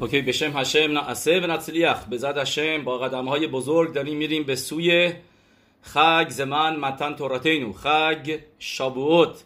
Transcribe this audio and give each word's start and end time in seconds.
اوکی 0.00 0.22
به 0.22 0.32
شم 0.32 0.56
هشم 0.56 0.98
نعسه 0.98 1.40
و 1.40 1.46
نتسلیخ 1.46 2.04
به 2.04 2.18
هشم 2.18 2.84
با 2.84 2.98
قدم 2.98 3.28
های 3.28 3.46
بزرگ 3.46 3.92
داریم 3.92 4.16
میریم 4.16 4.44
به 4.44 4.56
سوی 4.56 5.12
خگ 5.82 6.26
زمان 6.28 6.76
متن 6.76 7.14
توراتینو. 7.14 7.72
خگ 7.72 8.38
شابوت. 8.58 9.44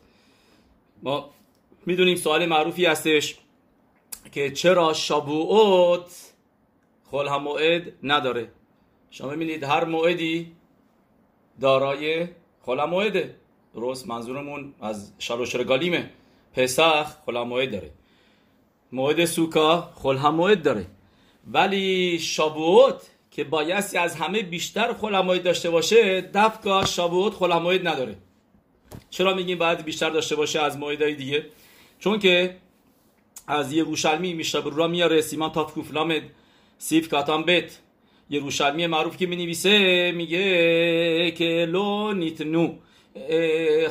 ما 1.02 1.30
می‌دونیم 1.86 2.16
سوال 2.16 2.46
معروفی 2.46 2.86
هستش 2.86 3.36
که 4.32 4.50
چرا 4.50 4.92
شابوت 4.92 6.32
خل 7.10 7.28
هم 7.28 7.42
موعد 7.42 7.92
نداره؟ 8.02 8.48
شما 9.10 9.30
می‌بینید 9.30 9.62
هر 9.64 9.84
موعدی 9.84 10.52
دارای 11.60 12.28
خل 12.62 12.80
هم 12.80 12.90
موعده. 12.90 13.36
درست؟ 13.74 14.08
منظورمون 14.08 14.74
از 14.80 15.12
شلوش 15.18 15.54
رگالیمه 15.54 16.10
پسخ 16.54 17.16
خل 17.26 17.36
هم 17.36 17.48
موعد 17.48 17.70
داره. 17.72 17.90
موعد 18.92 19.24
سوکا 19.24 19.92
خل 19.94 20.16
هم 20.16 20.34
موعد 20.34 20.62
داره. 20.62 20.86
ولی 21.46 22.18
شابوت 22.18 23.02
که 23.30 23.44
بایستی 23.44 23.98
از 23.98 24.14
همه 24.16 24.42
بیشتر 24.42 24.92
خلمایت 24.92 25.42
داشته 25.42 25.70
باشه 25.70 26.20
دفکا 26.20 26.84
شابوت 26.84 27.34
خلمایت 27.34 27.86
نداره. 27.86 28.16
چرا 29.10 29.34
میگیم 29.34 29.58
باید 29.58 29.84
بیشتر 29.84 30.10
داشته 30.10 30.36
باشه 30.36 30.60
از 30.60 30.78
موعدهای 30.78 31.14
دیگه؟ 31.14 31.46
چون 31.98 32.18
که 32.18 32.56
از 33.46 33.72
یروشلمی 33.72 34.34
میشتبر 34.34 34.70
را 34.70 34.86
میاره 34.86 35.20
سیمان 35.20 35.52
تافکوف 35.52 35.92
لامد 35.92 36.22
سیف 36.78 37.08
کاتان 37.08 37.42
بیت 37.42 37.78
یروشلمی 38.30 38.86
معروف 38.86 39.16
که 39.16 39.26
می‌نویسه 39.26 40.12
میگه 40.12 41.30
که 41.30 41.66
لو 41.70 42.12
نیتنو 42.12 42.74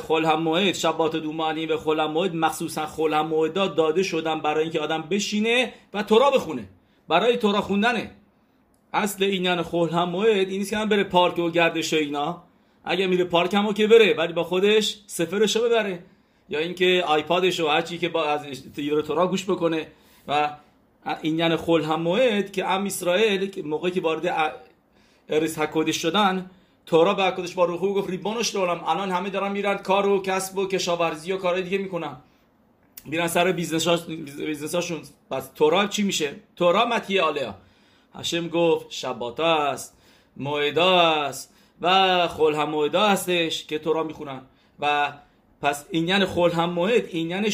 خل 0.08 0.24
هم 0.24 0.42
موعد 0.42 0.74
شبات 0.74 1.16
دومانی 1.16 1.66
و 1.66 1.76
خل 1.76 2.00
هم 2.00 2.10
موعد 2.10 2.34
مخصوصا 2.34 2.86
خل 2.86 3.14
هم 3.14 3.26
موعدات 3.26 3.76
داده 3.76 4.02
شدن 4.02 4.40
برای 4.40 4.62
اینکه 4.62 4.80
آدم 4.80 5.02
بشینه 5.02 5.72
و 5.94 6.02
تورا 6.02 6.30
بخونه. 6.30 6.68
برای 7.08 7.36
تورا 7.36 7.60
خوندنه. 7.60 8.10
اصل 8.92 9.24
اینان 9.24 9.62
خل 9.62 9.88
هم 9.88 10.08
موعد 10.08 10.48
این 10.48 10.58
نیست 10.58 10.70
که 10.70 10.76
من 10.76 10.88
بره 10.88 11.04
پارک 11.04 11.38
و 11.38 11.50
گردش 11.50 11.94
اینا. 11.94 12.42
اگه 12.84 13.06
میره 13.06 13.24
پارک 13.24 13.54
هم 13.54 13.72
که 13.72 13.86
بره 13.86 14.14
ولی 14.14 14.32
با 14.32 14.44
خودش 14.44 14.98
سفرشو 15.06 15.64
ببره. 15.64 15.98
یا 16.48 16.58
اینکه 16.58 17.04
آیپادش 17.06 17.60
و 17.60 17.68
هرچی 17.68 17.98
که 17.98 18.08
با 18.08 18.24
از 18.24 18.46
تورا 19.06 19.26
گوش 19.26 19.44
بکنه. 19.44 19.86
و 20.28 20.50
اینان 21.22 21.56
خل 21.56 21.82
هم 21.82 22.02
موعد 22.02 22.52
که 22.52 22.70
ام 22.70 22.84
اسرائیل 22.84 23.62
موقعی 23.64 23.90
که 23.90 24.00
وارد 24.00 24.54
ارس 25.28 25.58
حکودش 25.58 25.96
شدن 25.96 26.50
تورا 26.86 27.14
به 27.14 27.24
حکودش 27.24 27.54
با 27.54 27.64
روحو 27.64 27.94
گفت 27.94 28.10
ریبانش 28.10 28.48
دارم 28.48 28.84
الان 28.84 29.10
همه 29.10 29.30
دارن 29.30 29.52
میرن 29.52 29.76
کار 29.76 30.06
و 30.06 30.22
کسب 30.22 30.58
و 30.58 30.68
کشاورزی 30.68 31.32
و 31.32 31.36
کارهای 31.36 31.62
دیگه 31.62 31.78
می‌کنن. 31.78 32.16
میرن 33.04 33.28
سر 33.28 33.52
بیزنساشون 33.52 35.02
پس 35.30 35.50
تورا 35.54 35.86
چی 35.86 36.02
میشه؟ 36.02 36.34
تورا 36.56 36.84
متی 36.84 37.18
آلیا. 37.18 37.54
هشم 38.14 38.48
گفت 38.48 38.86
شباتا 38.90 39.56
است 39.56 39.96
موعدا 40.36 41.00
است 41.00 41.54
و 41.80 42.28
خل 42.28 42.54
هم 42.54 42.70
موعدا 42.70 43.06
هستش 43.06 43.64
که 43.66 43.78
تورا 43.78 44.02
می‌خونن. 44.02 44.40
و 44.80 45.12
پس 45.62 45.84
این 45.90 46.08
یعنی 46.08 46.24
خل 46.24 46.50
هم 46.50 46.70
موعد 46.70 47.06
این 47.06 47.52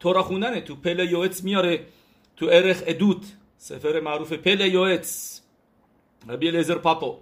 تورا 0.00 0.22
خوندنه. 0.22 0.60
تو 0.60 0.76
پل 0.76 0.98
یویتس 1.10 1.44
میاره 1.44 1.86
تو 2.36 2.46
ارخ 2.52 2.82
ادوت 2.86 3.32
سفر 3.58 4.00
معروف 4.00 4.32
پل 4.32 4.60
یویتس 4.60 5.42
ربی 6.28 6.50
لیزر 6.50 6.74
پاپو. 6.74 7.16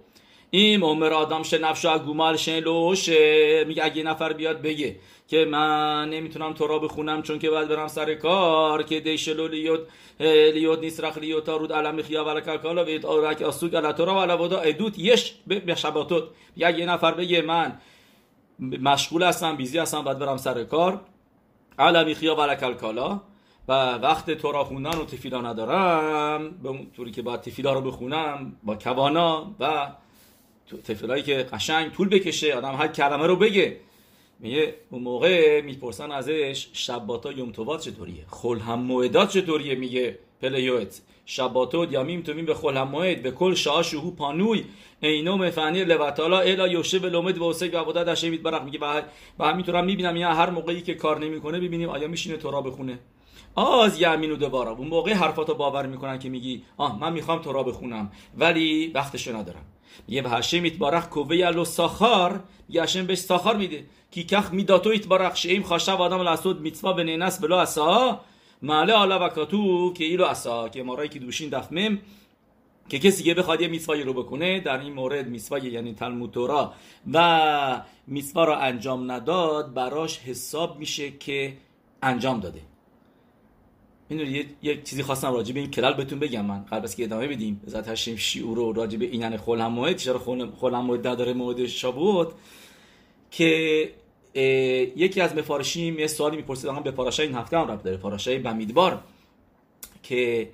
این 0.57 0.83
عمر 0.83 1.13
آدم 1.13 1.43
شه 1.43 1.57
نفشا 1.57 1.99
گومال 1.99 2.37
شه 2.37 2.59
لوشه 2.59 3.63
میگه 3.67 3.85
اگه 3.85 4.03
نفر 4.03 4.33
بیاد 4.33 4.61
بگه 4.61 4.95
که 5.27 5.45
من 5.45 6.09
نمی‌تونم 6.09 6.53
تورا 6.53 6.79
بخونم 6.79 7.21
چون 7.21 7.39
که 7.39 7.49
باید 7.49 7.67
برم 7.67 7.87
سر 7.87 8.13
کار 8.13 8.83
که 8.83 8.99
دیشلو 8.99 9.47
لیوت 9.47 9.79
لیوت 10.19 10.79
نیسرخ 10.79 11.17
لیوت 11.17 11.49
رود 11.49 11.73
علم 11.73 12.01
خیا 12.01 12.25
و 12.27 12.57
کالا 12.57 12.85
و 12.85 13.05
اورک 13.05 13.41
اسوگ 13.41 13.75
علی 13.75 13.93
تورا 13.93 14.15
و 14.15 14.19
علی 14.19 14.33
ودا. 14.43 14.59
ادوت 14.59 14.99
یش 14.99 15.33
به 15.47 15.75
شباتوت. 15.75 16.23
یا 16.57 16.69
یه 16.69 16.85
نفر 16.85 17.11
بگه 17.11 17.41
من 17.41 17.77
مشغول 18.59 19.23
هستم 19.23 19.55
بیزی 19.55 19.77
هستم 19.77 20.01
باید 20.01 20.19
برم 20.19 20.37
سر 20.37 20.63
کار. 20.63 21.01
علم 21.79 22.13
خیا 22.13 22.35
و 22.35 22.55
کالا. 22.55 23.21
و 23.67 23.93
وقت 23.93 24.31
تورا 24.31 24.63
خوندن 24.63 24.97
و 24.99 25.05
تفیلا 25.05 25.41
ندارم. 25.41 26.51
به 26.63 26.79
طوری 26.95 27.11
که 27.11 27.21
باید 27.21 27.41
تفیلا 27.41 27.73
رو 27.73 27.81
بخونم 27.81 28.55
با 28.63 28.75
کوانا 28.75 29.55
و 29.59 29.87
تفیلایی 30.83 31.23
که 31.23 31.35
قشنگ 31.35 31.91
طول 31.91 32.09
بکشه 32.09 32.53
آدم 32.53 32.75
هر 32.75 32.87
کلمه 32.87 33.27
رو 33.27 33.35
بگه. 33.35 33.77
میگه 34.39 34.75
اون 34.89 35.01
موقع 35.01 35.61
می‌پرسن 35.61 36.11
ازش 36.11 36.67
شباتا 36.73 37.31
یوم 37.31 37.51
توات 37.51 37.81
چطوریه؟ 37.81 38.25
خل 38.27 38.59
هم 38.59 38.79
موعدات 38.79 39.29
چطوریه؟ 39.29 39.75
میگه 39.75 40.19
پلیوت 40.41 41.01
شباتو 41.25 41.87
یامیم 41.91 42.21
تو 42.21 42.33
به 42.33 42.53
خل 42.53 42.77
هم 42.77 42.87
موعد 42.87 43.21
به 43.23 43.31
کل 43.31 43.53
شاه 43.53 43.83
شهو 43.83 44.11
پانوی. 44.11 44.65
اینو 45.01 45.37
مفنی 45.37 45.83
لوتالا 45.83 46.39
الا 46.39 46.67
یوشه 46.67 46.99
به 46.99 47.09
لومد 47.09 47.37
و 47.37 47.49
حسک 47.49 47.73
و 47.73 47.77
عبادت 47.77 48.07
هشمید 48.07 48.43
برق. 48.43 48.63
میگه 48.63 48.79
و 49.39 49.45
همینطور 49.45 49.75
هم 49.75 49.85
می‌بینم 49.85 50.15
یا 50.15 50.33
هر 50.33 50.49
موقعی 50.49 50.81
که 50.81 50.93
کار 50.93 51.19
نمی‌کنه 51.19 51.59
ببینیم 51.59 51.89
آیا 51.89 52.07
میشینه 52.07 52.37
تورا 52.37 52.61
بخونه. 52.61 52.99
آز 53.55 54.01
یمینو 54.01 54.35
دوباره 54.35 54.69
اون 54.69 54.87
موقع 54.87 55.13
حرفاتو 55.13 55.53
باور 55.53 55.85
می‌کنن 55.85 56.19
که 56.19 56.29
میگی 56.29 56.63
آه 56.77 56.99
من 56.99 57.13
می‌خوام 57.13 57.41
تورا 57.41 57.63
بخونم 57.63 58.11
ولی 58.37 58.91
وقتشو 58.95 59.35
ندارم. 59.35 59.65
یه 60.07 60.21
به 60.21 60.29
هشم 60.29 60.63
ایتبارخ 60.63 61.09
کوه 61.09 61.35
یلو 61.35 61.65
ساخار. 61.65 62.43
یه 62.69 62.83
هشم 62.83 63.05
بهش 63.05 63.17
ساخار 63.17 63.57
میده. 63.57 63.85
کی 64.11 64.23
کخ 64.23 64.51
میداتو 64.51 64.89
ایتبارخ 64.89 65.35
شیم 65.35 65.63
خاشب 65.63 66.01
آدم 66.01 66.21
لاسود 66.21 66.61
میتوا 66.61 66.93
به 66.93 67.03
نینس 67.03 67.41
بلا 67.41 67.61
اسا 67.61 68.19
معله 68.61 68.93
آلا 68.93 69.25
و 69.25 69.29
کاتو 69.29 69.93
که 69.93 70.03
ایلو 70.03 70.25
اسا 70.25 70.69
که 70.69 70.83
مارایی 70.83 71.09
که 71.09 71.19
دوشین 71.19 71.49
دفمم 71.49 71.99
که 72.89 72.99
کسی 72.99 73.23
که 73.23 73.33
بخواد 73.33 73.61
یه 73.61 73.67
میسوایی 73.67 74.03
رو 74.03 74.13
بکنه 74.13 74.59
در 74.59 74.79
این 74.79 74.93
مورد 74.93 75.27
میسوای 75.27 75.61
یعنی 75.61 75.93
تلمود 75.93 76.31
تورا. 76.31 76.73
و 77.13 77.81
میسوا 78.07 78.43
رو 78.43 78.53
انجام 78.53 79.11
نداد 79.11 79.73
براش 79.73 80.19
حساب 80.19 80.79
میشه 80.79 81.11
که 81.11 81.57
انجام 82.03 82.39
داده. 82.39 82.61
می‌دونید 84.09 84.57
یک 84.61 84.83
چیزی 84.83 85.03
خواستم 85.03 85.33
راجع 85.33 85.53
به 85.53 85.59
این 85.59 85.71
کلال 85.71 85.93
بهتون 85.93 86.19
بگم. 86.19 86.45
من 86.45 86.65
قبل 86.65 86.83
از 86.83 86.95
که 86.95 87.03
ادامه 87.03 87.27
بدیم 87.27 87.61
ذات 87.69 87.87
هشیم 87.87 88.15
شیعور 88.15 88.57
رو 88.57 88.73
راجع 88.73 88.97
به 88.97 89.05
اینن 89.05 89.37
خلم 89.37 89.71
موعد 89.71 89.97
چرا 89.97 90.19
خلم 90.59 90.85
موعد 90.85 91.07
نداره 91.07 91.33
موعد 91.33 91.65
شابوت 91.65 92.31
که 93.31 93.89
یکی 94.95 95.21
از 95.21 95.35
مفارشیم 95.35 95.99
یه 95.99 96.07
سوالی 96.07 96.37
می‌پرسید 96.37 96.83
به 96.83 96.91
پاراشای 96.91 97.27
این 97.27 97.35
هفته 97.35 97.57
هم 97.57 97.67
رفت 97.67 97.83
داره 97.83 97.97
پاراشای 97.97 98.37
بمیدبار 98.37 99.03
که 100.03 100.49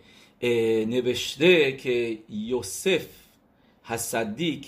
نوشته 0.88 1.72
که 1.72 2.18
یوسف 2.30 3.06
حسدیک 3.84 4.68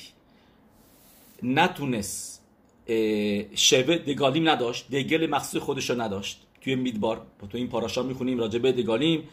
نتونست 1.43 2.41
شبه 3.55 3.97
دگالیم 3.97 4.49
نداشت 4.49 4.91
دگل 4.91 5.29
مخصوص 5.29 5.61
خودش 5.61 5.89
رو 5.89 6.01
نداشت. 6.01 6.41
توی 6.63 6.75
میدبار. 6.75 7.22
تو 7.51 7.57
این 7.57 7.68
پاراشا 7.68 8.03
می‌خونیم 8.03 8.40
راجع 8.40 8.59
به 8.59 8.72
دگالیم 8.72 9.24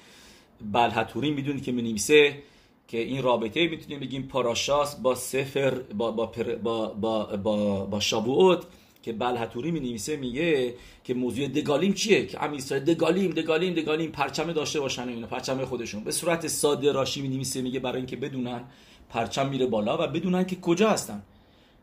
بلحتوری 0.73 1.31
می‌دونید 1.31 1.65
که 1.65 1.73
می‌نویسه 1.73 2.43
که 2.89 2.99
این 2.99 3.23
رابطه 3.23 3.69
می‌تونیم 3.69 4.01
بگیم 4.01 4.23
پاراشاس 4.23 4.97
با 4.97 5.15
سفر 5.15 5.71
با 5.71 6.11
با 6.11 6.33
با 6.63 6.87
با, 6.89 7.25
با, 7.37 7.87
با 7.87 8.01
شابوت 8.01 8.63
که 9.03 9.13
بلحتوری 9.13 9.71
می 9.71 9.99
میگه 10.21 10.75
که 11.05 11.15
موضوع 11.15 11.49
دگالیم 11.49 11.93
چیه؟ 11.93 12.27
که 12.27 12.43
اسرائیل 12.43 12.85
دگالیم 12.87 13.31
دگالیم 13.31 13.75
دگالیم 13.75 14.11
پرچم 14.11 14.53
داشته 14.53 14.81
باشن 14.81 15.09
اینا 15.09 15.27
پرچم 15.27 15.65
خودشون. 15.65 16.05
به 16.05 16.13
صورت 16.13 16.47
ساده 16.47 16.93
راشی 16.93 17.23
می 17.23 17.47
میگه 17.63 17.81
برای 17.81 17.97
اینکه 17.97 18.17
بدونن 18.17 18.65
پرچم 19.09 19.49
میره 19.49 19.67
بالا 19.67 20.05
و 20.05 20.07
بدونن 20.07 20.45
که 20.45 20.57
کجا 20.57 20.91
هستن. 20.91 21.23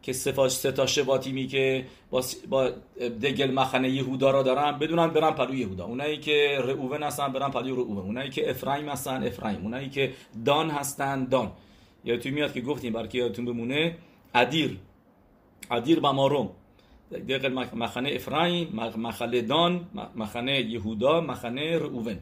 که 0.01 0.13
سفاش 0.13 0.51
ستا 0.51 0.85
شباتیمی 0.85 1.47
که 1.47 1.85
با, 2.09 2.23
با 2.49 2.69
دگل 2.99 3.51
مخنه 3.51 3.89
یهودا 3.89 4.31
را 4.31 4.43
دارن 4.43 4.79
بدونن 4.79 5.07
برن 5.07 5.31
پلو 5.31 5.55
یهودا. 5.55 5.85
اونایی 5.85 6.17
که 6.17 6.57
رعوون 6.63 7.03
هستن 7.03 7.33
برن 7.33 7.51
پلو 7.51 7.75
رعوون 7.75 7.97
اونایی 7.97 8.29
که 8.29 8.49
افرایم 8.49 8.89
هستن 8.89 9.23
افرایم. 9.23 9.61
اونایی 9.63 9.89
که 9.89 10.13
دان 10.45 10.69
هستن 10.69 11.25
دان. 11.25 11.51
یادتون 12.05 12.31
میاد 12.31 12.53
که 12.53 12.61
گفتیم 12.61 12.93
برای 12.93 13.07
که 13.07 13.17
یادتون 13.17 13.45
بمونه 13.45 13.97
ادیر. 14.35 14.77
ادیر 15.71 15.99
بماروم 15.99 16.49
دقل 17.11 17.65
مخنه 17.73 18.09
افرایم 18.09 18.79
مخله 18.97 19.41
دان 19.41 19.87
مخنه 20.15 20.61
یهودا 20.61 21.21
مخنه 21.21 21.77
رعوون 21.77 22.17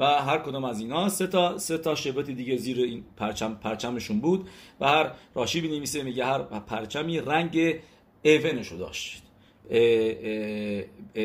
و 0.00 0.04
هر 0.04 0.38
کدوم 0.38 0.64
از 0.64 0.80
اینا 0.80 1.08
سه 1.08 1.26
تا 1.26 1.58
سه 1.58 1.78
تا 1.78 1.94
شبت 1.94 2.30
دیگه 2.30 2.56
زیر 2.56 2.78
این 2.78 3.04
پرچم 3.16 3.54
پرچمشون 3.54 4.20
بود 4.20 4.48
و 4.80 4.88
هر 4.88 5.12
راشی 5.34 5.60
بنویسه 5.60 6.02
میگه 6.02 6.24
هر 6.24 6.38
پرچمی 6.42 7.20
رنگ 7.20 7.80
ایونشو 8.22 8.76
داشت. 8.76 9.22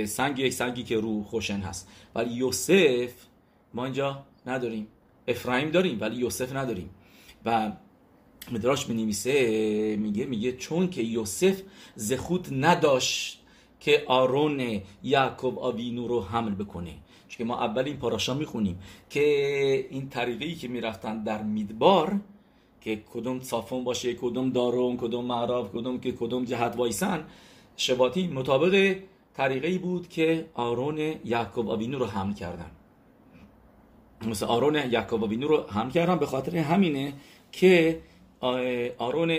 سنگ 0.05 0.39
یک 0.39 0.53
سنگی 0.53 0.83
که 0.83 0.99
رو 0.99 1.23
خوشن 1.23 1.59
هست. 1.59 1.89
ولی 2.15 2.33
یوسف 2.33 3.13
ما 3.73 3.85
اینجا 3.85 4.23
نداریم. 4.45 4.87
افرایم 5.27 5.69
داریم 5.71 5.97
ولی 6.01 6.15
یوسف 6.15 6.55
نداریم. 6.55 6.89
و 7.45 7.71
مدراش 8.51 8.85
بنویسه 8.85 9.95
میگه 9.95 10.25
میگه 10.25 10.51
چون 10.51 10.89
که 10.89 11.01
یوسف 11.01 11.61
زخوت 11.95 12.47
نداشت 12.51 13.41
که 13.79 14.03
آرون 14.07 14.81
یعقوب 15.03 15.59
آوینو 15.59 16.07
رو 16.07 16.21
حمل 16.21 16.55
بکنه. 16.55 16.93
که 17.37 17.43
ما 17.43 17.59
اول 17.59 17.85
این 17.85 17.97
پاراشا 17.97 18.33
می‌خونیم 18.33 18.79
که 19.09 19.87
این 19.89 20.09
طریقی 20.09 20.55
که 20.55 20.67
می‌رفتن 20.67 21.23
در 21.23 21.43
میدبار 21.43 22.19
که 22.81 23.03
کدوم 23.13 23.39
صافون 23.39 23.83
باشه 23.83 24.13
کدوم 24.13 24.49
دارون 24.49 24.97
کدوم 24.97 25.25
معراف 25.25 25.71
کدوم 25.71 25.99
که 25.99 26.11
کدوم 26.11 26.45
جهت 26.45 26.75
وایسن 26.77 27.23
شباتی 27.77 28.27
مطابق 28.27 28.95
طریقی 29.33 29.77
بود 29.77 30.09
که 30.09 30.45
آرون 30.53 30.97
یعقوب 31.25 31.69
آوینو 31.69 31.99
رو 31.99 32.05
حمل 32.05 32.33
کردن. 32.33 32.71
مثل 34.27 34.45
آرون 34.45 34.75
یعقوب 34.75 35.23
آوینو 35.23 35.47
رو 35.47 35.63
حمل 35.69 35.89
کردن 35.91 36.15
به 36.15 36.25
خاطر 36.25 36.57
همینه 36.57 37.13
که 37.51 38.01
آرون 38.97 39.31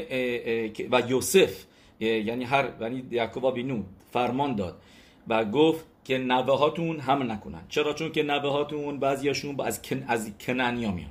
و 0.90 1.02
یوسف 1.08 1.64
یعنی 2.00 2.44
هر 2.44 2.69
یعنی 2.81 3.04
یعقوب 3.10 3.46
آوینو 3.46 3.82
فرمان 4.10 4.56
داد 4.56 4.82
و 5.28 5.44
گفت 5.44 5.84
که 6.06 6.18
نوه 6.18 6.58
هاتون 6.58 7.00
حمل 7.00 7.30
نکنن. 7.30 7.62
چرا؟ 7.68 7.92
چون 7.92 8.12
که 8.12 8.22
نوه 8.22 8.50
هاتون 8.50 9.00
بعضیاشون 9.00 9.60
از 9.60 9.82
کن 9.82 10.04
از 10.08 10.30
کنعانیا 10.38 10.90
میان. 10.90 11.10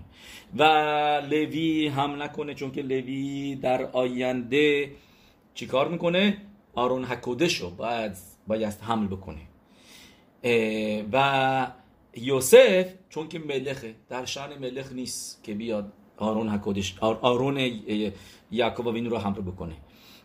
و 0.58 0.64
لوی 1.30 1.88
هم 1.88 2.22
نکنه 2.24 2.54
چون 2.54 2.72
که 2.72 2.82
لوی 2.82 3.56
در 3.56 3.86
آینده 3.86 4.92
چیکار 5.54 5.88
می‌کنه؟ 5.88 6.38
آرون 6.76 7.04
حکودش 7.04 7.62
رو 7.62 7.70
باید 7.70 8.18
باید 8.48 8.74
حمل 8.82 9.08
بکنه. 9.08 9.42
و 11.12 11.68
یوسف 12.16 12.86
چون 13.10 13.28
که 13.28 13.40
ملخه 13.40 13.96
در 14.10 14.26
شان 14.26 14.58
ملخ 14.58 14.92
نیست 14.94 15.44
که 15.44 15.54
بیاد 15.54 15.94
آرون 16.18 16.50
حکودش 16.50 16.96
آرون 17.02 17.72
یعقوب 18.52 18.88
وین 18.88 19.10
رو 19.10 19.18
حمل 19.18 19.42
بکنه. 19.42 19.76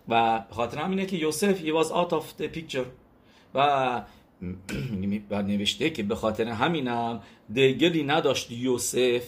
و 0.08 0.44
خاطر 0.50 0.78
همینه 0.78 1.06
که 1.06 1.16
یوسف 1.16 1.60
he 1.60 1.72
was 1.72 1.88
out 1.88 2.12
of 2.12 2.42
the 2.42 2.56
picture. 2.58 2.86
و 3.54 4.02
بعد 5.28 5.46
نوشته 5.46 5.90
که 5.90 6.02
به 6.02 6.14
خاطر 6.14 6.48
همینم 6.48 7.22
دلگلی 7.54 8.02
نداشت 8.02 8.50
یوسف. 8.50 9.22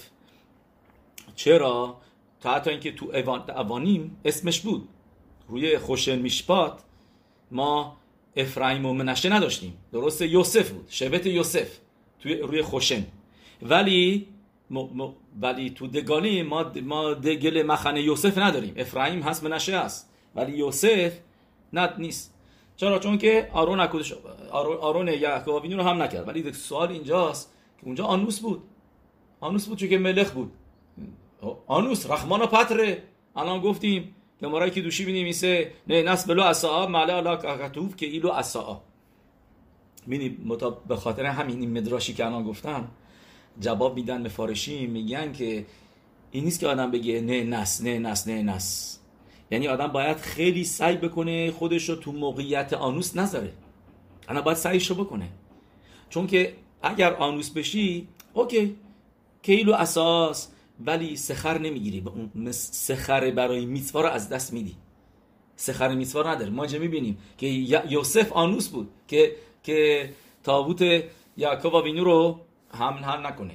چرا؟ 1.37 2.01
تا 2.41 2.55
حتی 2.55 2.71
اینکه 2.71 2.93
تو 2.93 3.13
اوانیم 3.57 4.17
اسمش 4.25 4.61
بود. 4.61 4.89
روی 5.49 5.79
خوشن 5.79 6.19
میشپات 6.19 6.83
ما 7.51 7.97
افرایم 8.37 8.87
و 8.87 8.93
منشه 8.93 9.29
نداشتیم. 9.29 9.75
درست 9.93 10.23
یوسف 10.23 10.71
بود. 10.71 10.87
شبت 10.89 11.27
یوسف. 11.27 11.79
توی 12.21 12.35
روی 12.35 12.63
خوشن. 12.63 13.07
ولی 13.63 14.27
ولی 15.41 15.71
تو 15.71 15.87
دگانی 15.87 16.43
ما 16.43 16.73
ما 16.83 17.15
دگل 17.15 17.63
مخنه 17.63 18.03
یوسف 18.03 18.39
نداریم. 18.39 18.75
افرایم 18.77 19.23
هست 19.23 19.45
منشه 19.45 19.79
هست. 19.79 20.11
ولی 20.35 20.53
یوسف 20.53 21.13
نه 21.73 21.93
نیست. 21.99 22.32
چرا؟ 22.77 22.99
چون 22.99 23.19
که 23.19 23.51
آرون 23.53 23.81
اکودش 23.81 24.15
آرون 24.53 25.09
یعقوب 25.09 25.65
رو 25.67 25.83
هم 25.83 26.03
نکرد. 26.03 26.29
ولی 26.29 26.53
سوال 26.53 26.93
اینجاست 26.93 27.53
که 27.81 27.87
اونجا 27.87 28.05
آنوس 28.05 28.41
بود. 28.41 28.63
آنوس 29.41 29.67
بود 29.69 29.79
چون 29.79 29.89
که 29.89 29.99
ملخ 29.99 30.31
بود. 30.31 30.53
آنوس 31.67 32.11
رحمان 32.11 32.43
و 32.43 32.47
پتره. 32.47 33.03
الان 33.37 33.61
گفتیم 33.61 34.15
که 34.41 34.47
مرای 34.47 34.71
که 34.71 34.83
دوشی 34.83 35.05
بینیم 35.05 35.25
میسه 35.25 35.73
نه 35.87 36.03
نس 36.03 36.27
بلو 36.27 36.43
اساء 36.43 36.87
مالا 36.87 37.17
علا 37.17 37.37
کتوب 37.37 37.97
که 37.97 38.07
ایلو 38.07 38.31
اساء. 38.31 38.81
بینی 40.07 40.29
به 40.89 40.97
خاطر 40.97 41.25
همین 41.25 41.79
مدراشی 41.79 42.15
که 42.15 42.27
الان 42.27 42.45
گفتم 42.45 42.89
جواب 43.61 43.95
میدن 43.95 44.23
به 44.23 44.29
فارشی 44.29 44.87
میگن 44.87 45.33
که 45.33 45.67
این 46.31 46.45
نیست 46.45 46.61
که 46.61 46.67
آدم 46.67 46.91
بگه 46.91 47.21
نه 47.21 47.45
نس 47.45 47.83
نه 47.83 47.99
نس 47.99 48.29
نه 48.29 48.43
نس. 48.43 48.99
یعنی 49.53 49.69
آدم 49.69 49.87
باید 49.87 50.17
خیلی 50.17 50.65
سعی 50.65 50.97
بکنه 50.97 51.51
خودش 51.51 51.89
رو 51.89 51.97
تو 51.97 52.13
موقعیت 52.13 52.73
آنوس 52.73 53.17
نذاره. 53.17 53.53
انا 54.29 54.43
باید 54.43 54.57
سعیش 54.57 54.91
رو 54.91 55.05
بکنه. 55.05 55.29
چون 56.11 56.27
که 56.27 56.53
اگر 56.83 57.15
آنوس 57.15 57.51
بشی 57.51 58.09
اوکی 58.33 58.77
کیلو 59.43 59.73
اساس 59.73 60.49
ولی 60.87 61.17
سخر 61.17 61.59
نمی‌گیری. 61.59 62.01
به 62.01 62.11
اون 62.11 62.53
سخر 62.53 63.31
برای 63.31 63.67
میتوا 63.67 64.01
رو 64.01 64.09
از 64.09 64.29
دست 64.29 64.53
میدی. 64.53 64.77
سخر 65.57 65.95
میتوا 65.95 66.33
نداره. 66.33 66.51
ما 66.51 66.63
اینجا 66.63 66.79
می‌بینیم؟ 66.79 67.19
که 67.39 67.47
یوسف 67.89 68.33
آنوس 68.33 68.69
بود 68.69 68.91
که 69.09 69.37
که 69.63 70.11
تابوت 70.43 71.05
یعقوب 71.37 71.75
وینو 71.75 72.05
رو 72.05 72.41
حمل 72.69 73.03
هم 73.03 73.27
نکنه. 73.27 73.55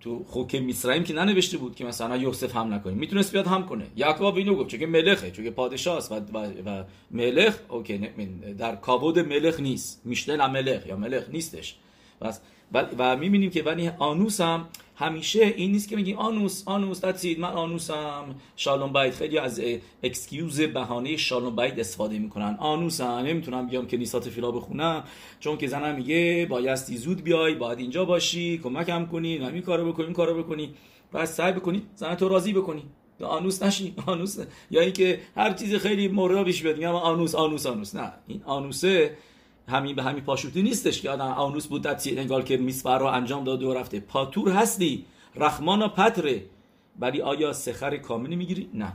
تو 0.00 0.24
خوک 0.24 0.54
میسرایم 0.54 1.04
که 1.04 1.14
ننوشته 1.14 1.58
بود 1.58 1.74
که 1.74 1.84
مثلا 1.84 2.16
یوسف 2.16 2.56
هم 2.56 2.74
نکنه 2.74 2.94
می‌تونست 2.94 3.32
بیاد 3.32 3.46
هم 3.46 3.66
کنه. 3.66 3.86
یعقوب 3.96 4.36
اینو 4.36 4.54
گفت 4.54 4.76
چون 4.76 4.84
ملخه 4.84 5.30
چون 5.30 5.50
پادشاه 5.50 5.96
است 5.96 6.12
و, 6.12 6.14
و, 6.14 6.38
و 6.66 6.84
ملخ 7.10 7.58
اوکی 7.68 7.98
در 8.58 8.76
کابود 8.76 9.18
ملخ 9.18 9.60
نیست. 9.60 10.00
میشتل 10.04 10.46
ملخ 10.46 10.86
یا 10.86 10.96
ملخ 10.96 11.28
نیستش. 11.28 11.76
بس 12.22 12.40
و 12.72 13.16
می‌بینیم 13.16 13.50
که 13.50 13.62
ولی 13.62 13.88
آنوس 13.98 14.40
هم 14.40 14.68
همیشه 14.96 15.54
این 15.56 15.72
نیست 15.72 15.88
که 15.88 15.96
میگی 15.96 16.14
آنوس 16.14 16.62
آنوس 16.66 16.98
تدسید 16.98 17.40
من 17.40 17.48
آنوسم. 17.48 18.34
شالوم 18.56 18.92
باید 18.92 19.14
خیلی 19.14 19.38
از 19.38 19.60
اکسکیوز 20.02 20.60
بهانه 20.60 21.16
شالوم 21.16 21.56
باید 21.56 21.80
استفاده 21.80 22.18
می‌کنن. 22.18 22.56
آنوسم 22.58 23.04
نمی‌تونم 23.04 23.66
بیام 23.66 23.86
که 23.86 23.96
نیسات 23.96 24.28
فیلا 24.28 24.50
بخونم. 24.50 25.04
چون 25.40 25.58
که 25.58 25.66
زنم 25.66 25.94
میگه 25.94 26.46
بایستی 26.50 26.96
زود 26.96 27.22
بیای 27.22 27.54
باید 27.54 27.78
اینجا 27.78 28.04
باشی 28.04 28.58
کمکم 28.58 29.06
کنی 29.06 29.36
همین 29.36 29.62
کارو 29.62 29.92
بکنی 29.92 30.04
این 30.04 30.14
کارو 30.14 30.42
بکنی. 30.42 30.74
بعد 31.12 31.24
سعی 31.24 31.52
بکنی 31.52 31.82
زن 31.94 32.14
تو 32.14 32.28
راضی 32.28 32.52
بکنی. 32.52 32.82
آنوس 33.22 33.62
نشی 33.62 33.94
آنوس. 34.06 34.38
یا 34.70 34.80
اینکه 34.80 35.20
هر 35.36 35.52
چیز 35.52 35.74
خیلی 35.74 36.08
مورا 36.08 36.44
بیش 36.44 36.62
بیاد 36.62 36.76
میگم 36.76 36.94
آنوس 36.94 37.34
آنوس 37.34 37.66
آنوس. 37.66 37.94
نه 37.94 38.12
این 38.26 38.42
آنوسه. 38.44 39.16
همین 39.70 39.96
به 39.96 40.02
همین 40.02 40.24
پاشوتی 40.24 40.62
نیستش 40.62 41.02
که 41.02 41.10
آدم 41.10 41.26
آنوس 41.26 41.66
بود 41.66 41.86
انگار 42.06 42.42
که 42.42 42.56
میسفر 42.56 42.98
رو 42.98 43.06
انجام 43.06 43.44
داده 43.44 43.66
و 43.66 43.74
رفته. 43.74 44.00
پاتور 44.00 44.50
هستی. 44.50 45.04
رحمان 45.34 45.82
و 45.82 45.88
پتره. 45.88 46.42
ولی 47.00 47.20
آیا 47.22 47.52
سخر 47.52 47.96
کاملی 47.96 48.36
می‌گیری؟ 48.36 48.70
نه. 48.74 48.92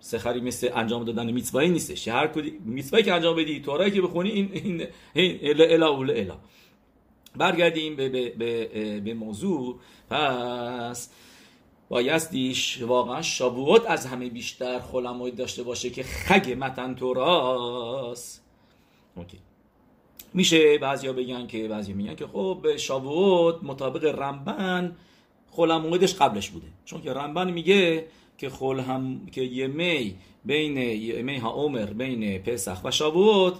سخری 0.00 0.40
مثل 0.40 0.70
انجام 0.74 1.04
دادن 1.04 1.30
میتوایی 1.30 1.70
نیستش. 1.70 2.08
هر 2.08 2.26
کدی 2.26 2.50
میتوایی 2.64 3.04
که 3.04 3.12
انجام 3.14 3.36
بدی 3.36 3.60
تورایی 3.60 3.90
که 3.90 4.02
بخونی 4.02 4.30
این 4.30 4.50
این 4.52 4.86
این 5.12 5.38
الا 5.42 5.64
الا 5.64 5.96
الا, 5.96 6.12
الا. 6.12 6.38
برگردیم 7.36 7.96
به, 7.96 8.08
به, 8.08 8.30
به, 8.30 9.00
به 9.00 9.14
موضوع. 9.14 9.80
پس 10.10 11.10
بایستیش 11.88 12.82
واقعا 12.82 13.22
شابوت 13.22 13.86
از 13.86 14.06
همه 14.06 14.28
بیشتر 14.28 14.80
خلمای 14.80 15.30
داشته 15.30 15.62
باشه 15.62 15.90
که 15.90 16.02
خگ 16.02 16.56
متن 16.58 16.94
توراست 16.94 18.44
اوکی. 19.16 19.38
میشه 20.34 20.78
بعضیا 20.78 21.12
بگن 21.12 21.46
که 21.46 21.68
بعضیا 21.68 21.94
میگن 21.96 22.14
که 22.14 22.26
خب 22.26 22.76
شاووت 22.76 23.56
مطابق 23.62 24.04
رمبن 24.04 24.96
خلمویدش 25.50 26.14
قبلش 26.14 26.50
بوده. 26.50 26.66
چون 26.84 27.02
که 27.02 27.12
رمبن 27.12 27.50
میگه 27.50 28.06
که 28.38 28.50
خل 28.50 28.80
هم 28.80 29.26
که 29.26 29.42
یه 29.42 29.66
می 29.66 30.14
بین 30.44 30.76
یه 30.76 31.22
می 31.22 31.36
ها 31.36 31.50
عمر 31.50 31.86
بین 31.86 32.38
پسخ 32.38 32.84
و 32.84 32.90
شاووت 32.90 33.54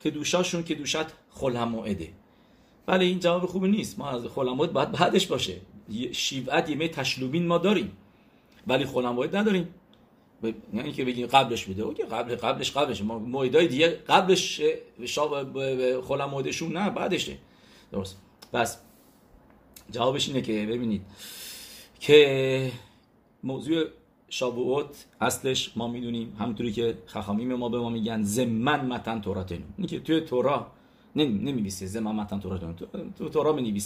که 0.00 0.10
دوشاشون 0.10 0.64
که 0.64 0.74
دوشت 0.74 1.06
خل 1.30 1.56
هم 1.56 1.68
موعده. 1.68 2.08
ولی 2.88 3.06
این 3.06 3.18
جواب 3.18 3.46
خوبی 3.46 3.68
نیست. 3.68 3.98
ما 3.98 4.10
از 4.10 4.26
خلموید 4.26 4.72
باید 4.72 4.92
بعدش 4.92 5.26
باشه. 5.26 5.60
شیوعت 6.12 6.70
یه 6.70 6.76
می 6.76 6.88
تشلوبین 6.88 7.46
ما 7.46 7.58
داریم. 7.58 7.96
ولی 8.66 8.84
خلموید 8.84 9.36
نداریم. 9.36 9.68
یعنی 10.74 10.92
که 10.92 11.04
بگیم 11.04 11.26
قبلش 11.26 11.64
بوده. 11.64 11.82
اوکی 11.82 12.02
قبل 12.02 12.36
قبلش 12.36 12.70
قبلش. 12.70 13.02
ما 13.02 13.18
مویدای 13.18 13.68
دیگه 13.68 13.88
قبلش 13.88 14.60
شاب 15.04 15.58
مویدشون 16.30 16.72
نه 16.72 16.90
بعدشه. 16.90 17.36
درست. 17.92 18.18
پس 18.52 18.78
جوابش 19.90 20.28
اینه 20.28 20.42
که 20.42 20.52
ببینید 20.52 21.02
که 22.00 22.72
موضوع 23.42 23.84
شابوت 24.28 25.04
اصلش 25.20 25.72
ما 25.76 25.88
می‌دونیم. 25.88 26.36
همونطوری 26.38 26.72
که 26.72 26.98
خخامیم 27.06 27.54
ما 27.54 27.68
به 27.68 27.78
ما 27.78 27.88
میگن 27.88 28.22
زمن 28.22 28.86
متن 28.86 29.20
توراتنو 29.20 29.64
این 29.78 29.86
که 29.86 30.00
توی 30.00 30.20
تورا 30.20 30.66
نمیویسه 31.16 31.86
زمن 31.86 32.12
متن 32.12 32.40
توراتنو 32.40 32.72
تو 33.18 33.28
تورا 33.28 33.52
می 33.52 33.82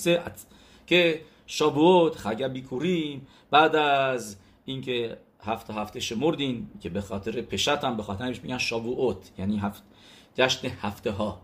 که 0.87 1.21
شابوت 1.47 2.17
خگه 2.17 2.49
بیکوریم 2.49 3.27
بعد 3.51 3.77
از 3.77 4.37
اینکه 4.65 5.19
هفته 5.41 5.75
هفته 5.75 6.01
شمردین 6.01 6.71
که 6.81 6.89
به 6.89 7.01
خاطر 7.01 7.43
پشت 7.43 7.69
هم 7.69 7.97
به 7.97 8.03
خاطر 8.03 8.25
همش 8.25 8.41
میگن 8.43 8.59
شاووت 8.59 9.31
یعنی 9.39 9.59
هفت 9.59 9.83
جشن 10.35 10.69
هفته 10.69 11.11
ها 11.11 11.41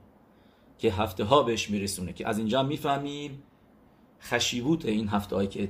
که 0.78 0.92
هفته 0.92 1.24
ها 1.24 1.42
بهش 1.42 1.70
میرسونه 1.70 2.12
که 2.12 2.28
از 2.28 2.38
اینجا 2.38 2.62
می‌فهمیم 2.62 3.42
خشیبوت 4.22 4.84
این 4.84 5.08
هفته 5.08 5.36
هایی 5.36 5.48
که 5.48 5.68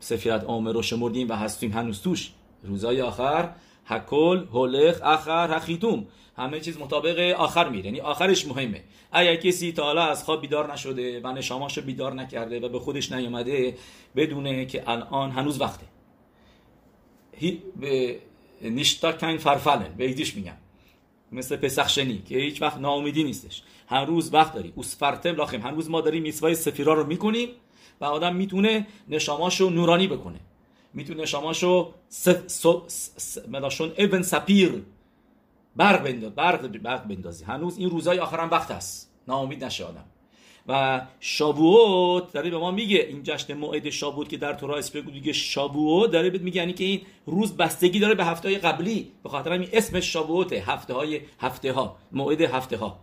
سفیرت 0.00 0.44
عامر 0.44 0.72
رو 0.72 0.82
شمردیم 0.82 1.28
و 1.28 1.32
هستیم 1.32 1.72
هنوز 1.72 2.02
توش. 2.02 2.32
روزای 2.62 3.02
آخر 3.02 3.54
حکل، 3.84 4.44
هولخ، 4.52 5.02
اخر، 5.02 5.54
حخیتوم 5.54 6.06
همه 6.36 6.60
چیز 6.60 6.78
مطابق 6.78 7.34
آخر 7.38 7.68
میره. 7.68 7.86
یعنی 7.86 8.00
آخرش 8.00 8.46
مهمه. 8.46 8.84
اگر 9.12 9.36
کسی 9.36 9.72
تا 9.72 9.82
حالا 9.82 10.02
از 10.02 10.24
خواب 10.24 10.40
بیدار 10.40 10.72
نشده 10.72 11.20
و 11.20 11.32
نشاماشو 11.32 11.82
بیدار 11.82 12.14
نکرده 12.14 12.60
و 12.60 12.68
به 12.68 12.78
خودش 12.78 13.12
نیومده 13.12 13.74
بدونه 14.16 14.66
که 14.66 14.90
الان 14.90 15.30
هنوز 15.30 15.60
وقته. 15.60 15.86
نشتا 18.62 19.12
کن 19.12 19.36
فرفلن 19.36 19.94
به 19.96 20.06
ایدیش 20.06 20.36
میگن. 20.36 20.56
مثل 21.32 21.56
پسخ 21.56 21.88
شنی 21.88 22.22
که 22.28 22.38
هیچ 22.38 22.62
وقت 22.62 22.78
ناامیدی 22.78 23.24
نیستش. 23.24 23.62
هر 23.86 24.04
روز 24.04 24.34
وقت 24.34 24.54
داری. 24.54 24.72
اوسفرتم 24.76 25.36
لاخیم. 25.36 25.62
هر 25.62 25.70
روز 25.70 25.90
ما 25.90 26.00
داریم 26.00 26.22
میسوای 26.22 26.54
سفیرا 26.54 26.94
رو 26.94 27.06
می‌کنیم 27.06 27.48
و 28.00 28.04
آدم 28.04 28.36
می‌تونه 28.36 28.86
نشاماشو 29.08 29.70
نورانی 29.70 30.06
بکنه. 30.06 30.40
می‌تونه 30.94 31.22
نشاماشو 31.22 31.94
ملاشون 33.48 33.92
ابن 33.98 34.22
سپیر 34.22 34.82
برق 35.76 36.04
بنداز 36.04 36.32
برق 36.32 37.08
بندازی. 37.08 37.44
هنوز 37.44 37.78
این 37.78 37.90
روزای 37.90 38.18
آخرم 38.18 38.50
وقت 38.50 38.70
هست 38.70 39.12
ناامید 39.28 39.64
نشه 39.64 39.84
آدم. 39.84 40.04
و 40.68 41.00
شابوت 41.20 42.32
داره 42.32 42.50
به 42.50 42.58
ما 42.58 42.70
میگه 42.70 42.98
این 42.98 43.22
جشن 43.22 43.54
موعد 43.54 43.90
شابوت 43.90 44.28
که 44.28 44.36
در 44.36 44.54
تورا 44.54 44.76
اسم 44.76 45.00
دیگه 45.00 45.32
شابوت 45.32 46.10
داره 46.10 46.30
بهت 46.30 46.42
میگه 46.42 46.56
یعنی 46.56 46.72
که 46.72 46.84
این 46.84 47.00
روز 47.26 47.56
بستگی 47.56 48.00
داره 48.00 48.14
به 48.14 48.24
هفته 48.24 48.48
های 48.48 48.58
قبلی. 48.58 49.12
به 49.22 49.28
خاطر 49.28 49.52
همین 49.52 49.68
اسم 49.72 50.00
شابوت 50.00 50.52
هفته 50.52 50.94
های 50.94 51.20
هفته 51.40 51.72
ها 51.72 51.96
موعد 52.12 52.40
هفته 52.40 52.76
ها 52.76 52.98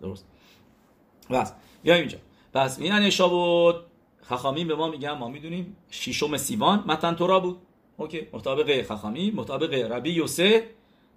درست. 0.00 0.26
بس 1.30 1.52
بیا 1.82 1.94
اینجا. 1.94 2.18
پس 2.54 2.78
یعنی 2.78 3.10
شابوت. 3.10 3.76
خخامی 4.22 4.64
به 4.64 4.74
ما 4.74 4.88
میگن 4.88 5.12
ما 5.12 5.28
می‌دونیم. 5.28 5.76
ششم 5.90 6.36
سیوان 6.36 6.84
متن 6.86 7.14
تورا 7.14 7.40
بود. 7.40 7.58
اوکی 7.96 8.26
مطابق 8.32 8.82
خخامی 8.82 9.30
مطابق 9.30 9.92
ربی 9.92 10.10
یوسه 10.10 10.70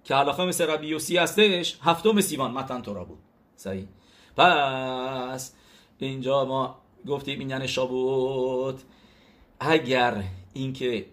که 0.04 0.14
علاقه 0.14 0.44
مثل 0.44 0.66
ربی 0.66 0.86
یوسی 0.86 1.16
هستش 1.16 1.78
هفتم 1.82 2.20
سیوان 2.20 2.50
متن 2.50 2.82
تورا 2.82 3.04
بود. 3.04 3.18
صحیح. 3.56 3.86
پس 4.36 5.54
اینجا 5.98 6.44
ما 6.44 6.76
گفتیم 7.06 7.38
این 7.38 7.50
یعنی 7.50 7.68
شابوت. 7.68 8.82
اگر 9.60 10.24
اینکه 10.52 11.06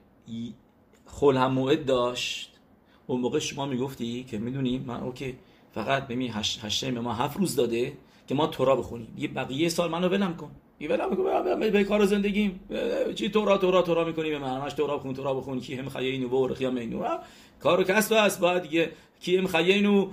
خل 1.05 1.37
هم 1.37 1.51
موعد 1.51 1.85
داشت 1.85 2.51
اون 3.07 3.21
موقع 3.21 3.39
شما 3.39 3.65
می‌گفتی 3.65 4.23
که 4.23 4.37
می‌دونیم 4.37 4.83
من 4.87 4.99
اوکی 4.99 5.37
فقط 5.71 6.07
بمی 6.07 6.27
هشته 6.27 6.91
به 6.91 7.01
ما 7.01 7.13
هفت 7.13 7.37
روز 7.37 7.55
داده 7.55 7.97
که 8.27 8.35
ما 8.35 8.47
تورا 8.47 8.75
بخونیم. 8.75 9.13
یه 9.17 9.27
بقیه 9.27 9.69
سال 9.69 9.91
منو 9.91 10.09
ولم 10.09 10.37
کن. 10.37 10.51
ولم 10.87 11.15
کن 11.15 11.59
به 11.59 11.83
کار 11.83 12.05
زندگیم. 12.05 12.59
چی 13.15 13.29
تورا 13.29 13.57
تورا 13.57 13.81
تورا 13.81 14.03
می‌کنی؟ 14.03 14.29
به 14.29 14.39
من 14.39 14.61
همش 14.61 14.73
تورا 14.73 14.97
بخون 14.97 15.13
تورا 15.13 15.33
بخون. 15.33 15.59
کی 15.59 15.75
هم 15.75 15.89
خیینو 15.89 16.29
و 16.29 16.47
رخیا 16.47 16.71
مینو 16.71 17.03
کارو 17.59 17.83
کسب 17.83 18.13
است. 18.13 18.39
باید 18.39 18.61
دیگه 18.61 18.91
هم 19.27 19.47
خیینو 19.47 20.07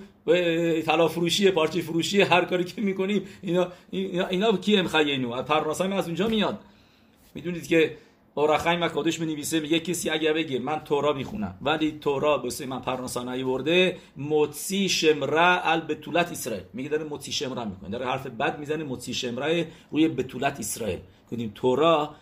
طلا 0.87 1.09
فروشی 1.09 1.51
پارچه 1.51 1.81
فروشی 1.81 2.21
هر 2.23 2.45
کاری 2.45 2.65
که 2.65 2.81
می‌کنیم 2.81 3.23
اینا 3.43 3.69
اینا, 3.91 4.27
اینا 4.27 4.57
کی 4.57 4.77
هم 4.77 4.89
خیینو 4.89 5.43
پرناسای 5.43 5.93
از 5.93 6.07
اونجا 6.07 6.29
میاد. 6.29 6.59
می‌دونید 7.35 7.67
که 7.67 7.97
اورخای 8.39 8.77
مکادش 8.77 9.21
نویسه 9.21 9.61
میگه 9.61 9.81
کسی 9.81 10.11
اگه 10.11 10.33
بگه 10.33 10.59
من 10.59 10.81
تورا 10.85 11.13
می‌خونم. 11.13 11.59
ولی 11.63 11.99
تورا 12.01 12.39
بسه 12.39 12.67
من 12.67 12.81
پرناسانایی 12.81 13.43
ورده 13.43 13.97
مطسی 14.17 14.89
شمره 14.89 15.69
ال 15.69 15.81
بتولت 15.81 16.33
اسرائیل. 16.33 16.65
میگه 16.73 16.89
داره 16.89 17.05
مطسی 17.05 17.33
شمره 17.33 17.65
می‌کنه. 17.65 17.91
داره 17.91 18.07
حرف 18.07 18.27
بد 18.27 18.59
می‌زنه 18.59 18.85
مطسی 18.85 19.15
شمره 19.15 19.69
روی 19.91 20.09
بتولت 20.09 20.61
اسرائیل. 20.61 20.99
کنیم 21.31 21.53
تورا 21.55 22.15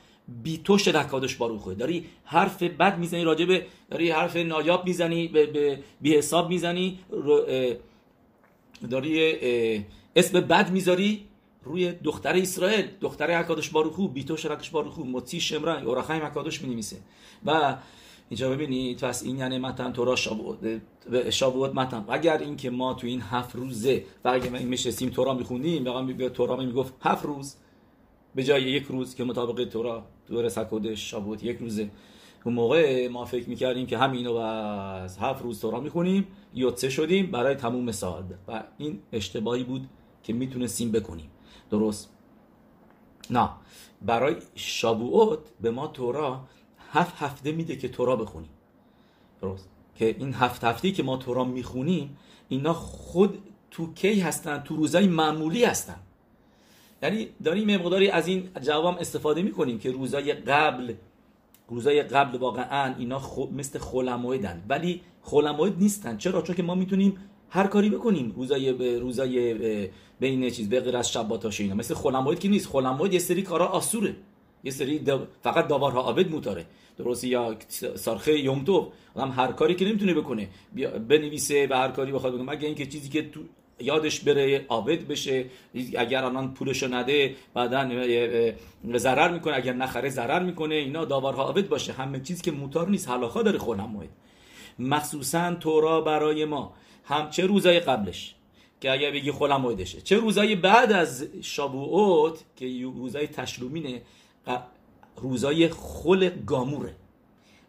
بی 0.43 0.59
تو 0.65 0.79
شده 0.79 1.05
باروخه 1.39 1.75
داری 1.75 2.07
حرف 2.25 2.63
بد 2.63 2.99
می‌زنی 2.99 3.25
راجبه 3.25 3.67
داری 3.91 4.11
حرف 4.11 4.37
نایاب 4.37 4.87
می‌زنی 4.87 5.29
به 5.29 5.79
بی 6.01 6.17
حساب 6.17 6.49
می‌زنی 6.49 6.99
داری 8.91 9.35
اسم 10.17 10.41
بد 10.41 10.71
می‌ذاری. 10.71 11.29
روی 11.67 11.93
دختر 11.93 12.37
اسرائیل. 12.37 12.87
دختر 13.01 13.41
اکادش 13.41 13.71
باروخو 13.71 14.09
بیتو 14.09 14.37
شرکش 14.37 14.71
باروخو 14.71 15.05
مطی 15.05 15.41
شمران 15.41 15.87
اورخایم 15.87 16.25
اکادش 16.25 16.63
می‌نویسه. 16.63 16.97
و 17.47 17.77
اینجا 18.29 18.51
ببینید 18.51 19.01
پس 19.01 19.23
این 19.23 19.39
یعنی 19.39 19.59
متن 19.59 19.93
تورا 19.93 20.17
شابوت 21.31 21.75
متن. 21.75 22.05
اگر 22.09 22.39
اینکه 22.39 22.71
ما 22.71 22.95
تو 22.95 23.07
این 23.07 23.21
هفت 23.21 23.57
روزه 23.57 24.05
و 24.25 24.29
اگر 24.29 24.51
ما 24.51 24.59
میشستیم 24.59 25.11
تورا 25.11 25.35
میخوندیم 25.35 25.85
واقعا 25.85 26.29
تورا 26.29 26.57
می‌گفت 26.57 26.95
هفت 27.01 27.25
روز 27.25 27.55
به 28.35 28.45
جای 28.45 28.63
یک 28.63 28.85
روز 28.85 29.15
که 29.15 29.25
مطابق 29.25 29.69
تورا 29.69 30.03
دور 30.27 30.49
سکودش 30.49 31.11
شابوت 31.11 31.45
یک 31.45 31.59
روزه. 31.59 31.91
اون 32.45 32.55
موقع 32.55 33.09
ما 33.09 33.25
فکر 33.25 33.49
می‌کردیم 33.49 33.87
که 33.87 33.99
همینو 33.99 34.35
از 34.35 35.19
هفت 35.19 35.43
روز 35.43 35.61
تورا 35.61 35.81
می‌خونیم 35.81 36.27
یوتسه 36.55 36.89
شدیم 36.89 37.31
برای 37.31 37.55
تموم 37.55 37.93
سال. 37.93 38.25
و 38.49 38.63
این 38.79 38.99
اشتباهی 39.13 39.65
بود 39.65 39.89
که 40.23 40.33
می‌تونستیم 40.33 40.93
بکنیم. 40.93 41.31
درست. 41.71 42.11
نه 43.31 43.49
برای 44.03 44.37
شابوت 44.55 45.39
به 45.61 45.71
ما 45.71 45.87
تورا 45.87 46.45
هفت 46.93 47.15
هفته 47.19 47.53
میده 47.53 47.77
که 47.77 47.89
تورا 47.89 48.17
بخونیم. 48.17 48.51
درست. 49.43 49.69
که 49.95 50.17
این 50.19 50.35
هفت 50.35 50.65
هفته 50.65 50.91
که 50.91 51.03
ما 51.03 51.17
تورا 51.17 51.45
می‌خونیم 51.45 52.17
اینا 52.49 52.73
خود 52.73 53.43
تو 53.71 53.95
کی 53.95 54.21
هستن؟ 54.21 54.59
تو 54.63 54.77
روزای 54.77 55.07
معمولی 55.07 55.65
هستن. 55.65 55.97
یعنی 57.03 57.29
داریم 57.45 57.77
مقداری 57.77 58.09
از 58.09 58.29
این 58.29 58.49
جواب 58.63 58.99
استفاده 58.99 59.43
می‌کنیم 59.43 59.79
که 59.79 59.91
روزای 59.91 60.33
قبل 60.33 60.95
روزای 61.69 62.03
قبل 62.03 62.39
واقعا 62.39 62.95
اینا 62.99 63.19
خو... 63.19 63.47
مثل 63.47 63.79
خلمویدن 63.79 64.65
ولی 64.69 65.01
خلموید 65.23 65.79
نیستن. 65.79 66.17
چرا؟ 66.17 66.43
چون 66.43 66.57
که 66.57 66.63
ما 66.63 66.75
می‌تونیم 66.75 67.19
هر 67.51 67.67
کاری 67.67 67.91
بکنیم. 67.91 68.33
روزای 68.37 68.99
روزای 68.99 69.89
بین 70.21 70.51
چیز 70.51 70.69
به 70.69 70.81
غیر 70.81 70.97
از 70.97 71.13
شباتاش 71.13 71.61
اینا. 71.61 71.75
مثل 71.75 71.95
خلموید 71.95 72.39
که 72.39 72.49
نیست. 72.49 72.69
خلموید 72.69 73.13
یه 73.13 73.19
سری 73.19 73.43
کارا 73.43 73.67
آسوره. 73.67 74.17
یه 74.65 74.71
سری 74.71 75.01
فقط 75.43 75.69
داورها 75.69 76.01
عابد 76.01 76.31
موتاره. 76.31 76.67
درست 76.99 77.25
یا 77.25 77.57
سارخه 77.95 78.39
یوم 78.39 78.65
هم 79.17 79.31
هر 79.37 79.53
کاری 79.53 79.75
که 79.75 79.85
نمی‌تونه 79.85 80.15
بکنه. 80.15 80.49
بنویسه 81.09 81.67
و 81.71 81.75
هر 81.75 81.89
کاری 81.89 82.13
بخواد 82.13 82.35
بکنه. 82.35 82.53
مگه 82.53 82.67
اینکه 82.67 82.87
چیزی 82.87 83.09
که 83.09 83.31
تو 83.31 83.41
یادش 83.81 84.21
بره 84.21 84.67
عابد 84.69 85.07
بشه. 85.07 85.45
اگر 85.97 86.25
الان 86.25 86.55
پولشو 86.55 86.89
نده 86.89 87.35
بعدا 87.55 87.91
ضرر 88.97 89.33
می‌کنه. 89.33 89.55
اگر 89.57 89.73
نخره 89.73 90.09
ضرر 90.09 90.43
می‌کنه. 90.43 90.75
اینا 90.75 91.05
داورها 91.05 91.43
عابد 91.43 91.69
باشه. 91.69 91.93
همه 91.93 92.21
چیزی 92.21 92.43
که 92.43 92.51
موتار 92.51 92.89
نیست. 92.89 93.09
حلاخا 93.09 93.43
داره 93.43 93.59
خونم 93.59 94.09
مخصوصا 94.79 95.55
تورا 95.55 96.01
برای 96.01 96.45
ما. 96.45 96.75
هم 97.07 97.31
چه 97.31 97.47
روزای 97.47 97.81
قبلش 97.81 98.35
که 98.81 98.93
اگر 98.93 99.11
بگی 99.11 99.33
خلم 99.33 99.61
موعدشه 99.61 100.01
چه 100.01 100.17
روزای 100.17 100.55
بعد 100.55 100.93
از 100.93 101.27
شابوت 101.43 102.45
که 102.57 102.83
روزای 102.95 103.27
تشلومینه 103.27 104.03
روزای 105.17 105.69
خل 105.69 106.29
گاموره. 106.29 106.95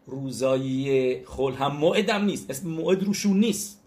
روزای 0.06 1.24
خل 1.24 1.52
هم 1.52 1.76
موعدم 1.76 2.24
نیست. 2.24 2.50
اسم 2.50 2.68
موعد 2.68 3.02
روشون 3.02 3.40
نیست. 3.40 3.82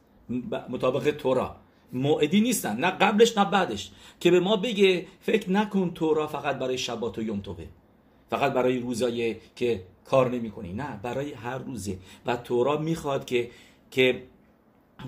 مطابق 0.69 1.11
تورا. 1.11 1.55
موعدی 1.93 2.41
نیستن. 2.41 2.77
نه 2.77 2.91
قبلش 2.91 3.37
نه 3.37 3.45
بعدش. 3.45 3.91
که 4.19 4.31
به 4.31 4.39
ما 4.39 4.57
بگه 4.57 5.07
فکر 5.21 5.51
نکن 5.51 5.91
تورا 5.93 6.27
فقط 6.27 6.55
برای 6.55 6.77
شبات 6.77 7.17
و 7.17 7.21
یوم 7.21 7.39
توبه. 7.39 7.67
فقط 8.29 8.53
برای 8.53 8.79
روزای 8.79 9.35
که 9.55 9.83
کار 10.05 10.29
نمی 10.29 10.51
کنی 10.51 10.73
نه 10.73 10.99
برای 11.03 11.33
هر 11.33 11.57
روزه. 11.57 11.97
و 12.25 12.35
تورا 12.35 12.77
می‌خواد 12.77 13.25
که 13.25 13.49
که 13.91 14.23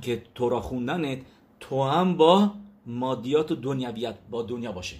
که 0.01 0.23
تورا 0.35 0.61
خوندنت 0.61 1.17
تو 1.59 1.83
هم 1.83 2.17
با 2.17 2.51
مادیات 2.85 3.51
و 3.51 3.55
دنیویت 3.55 4.15
با 4.29 4.41
دنیا 4.41 4.71
باشه. 4.71 4.95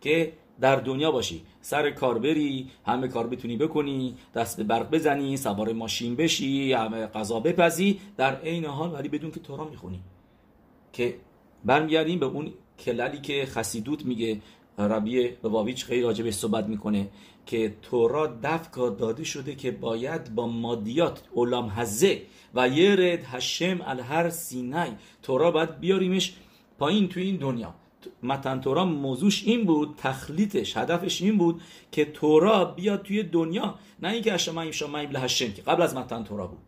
که 0.00 0.32
در 0.60 0.76
دنیا 0.76 1.10
باشی. 1.10 1.42
سر 1.60 1.90
کار 1.90 2.18
بری 2.18 2.70
همه 2.86 3.08
کار 3.08 3.26
بتونی 3.26 3.56
بکنی 3.56 4.14
دست 4.34 4.56
به 4.56 4.64
برق 4.64 4.90
بزنی 4.90 5.36
سوار 5.36 5.72
ماشین 5.72 6.16
بشی 6.16 6.72
همه 6.72 7.06
غذا 7.06 7.40
بپزی. 7.40 8.00
در 8.16 8.36
عین 8.36 8.64
حال 8.64 8.92
ولی 8.92 9.08
بدون 9.08 9.30
که 9.30 9.40
تورا 9.40 9.64
می‌خونی. 9.64 10.00
که 10.92 11.16
برمیگردیم 11.64 12.18
به 12.18 12.26
اون 12.26 12.52
کللی 12.78 13.20
که 13.20 13.46
خسیدوت 13.46 14.04
میگه. 14.04 14.40
ربی 14.78 15.28
واویچ 15.42 15.84
خیلی 15.84 16.02
راجع 16.02 16.30
صحبت 16.30 16.66
می‌کنه 16.66 17.08
که 17.46 17.74
تورا 17.82 18.38
دفکا 18.42 18.88
داده 18.88 19.24
شده 19.24 19.54
که 19.54 19.70
باید 19.70 20.34
با 20.34 20.46
مادیات 20.46 21.22
اولام 21.32 21.68
هزه 21.68 22.22
و 22.54 22.68
یرد 22.68 23.24
هشم 23.24 23.80
الهر 23.84 24.30
سینای 24.30 24.90
تورا 25.22 25.50
باید 25.50 25.80
بیاریمش 25.80 26.36
پایین 26.78 27.08
توی 27.08 27.22
این 27.22 27.36
دنیا. 27.36 27.74
متن 28.22 28.60
تورا 28.60 28.84
موضوعش 28.84 29.44
این 29.44 29.64
بود 29.64 29.94
تخلیطش 29.98 30.76
هدفش 30.76 31.22
این 31.22 31.38
بود 31.38 31.62
که 31.92 32.04
تورا 32.04 32.64
بیاد 32.64 33.02
توی 33.02 33.22
دنیا 33.22 33.74
نه 34.02 34.08
اینکه 34.08 34.32
اشما 34.32 34.70
شما 34.70 34.98
هشم 34.98 35.52
که 35.52 35.62
قبل 35.62 35.82
از 35.82 35.96
متن 35.96 36.24
تورا 36.24 36.46
بود. 36.46 36.58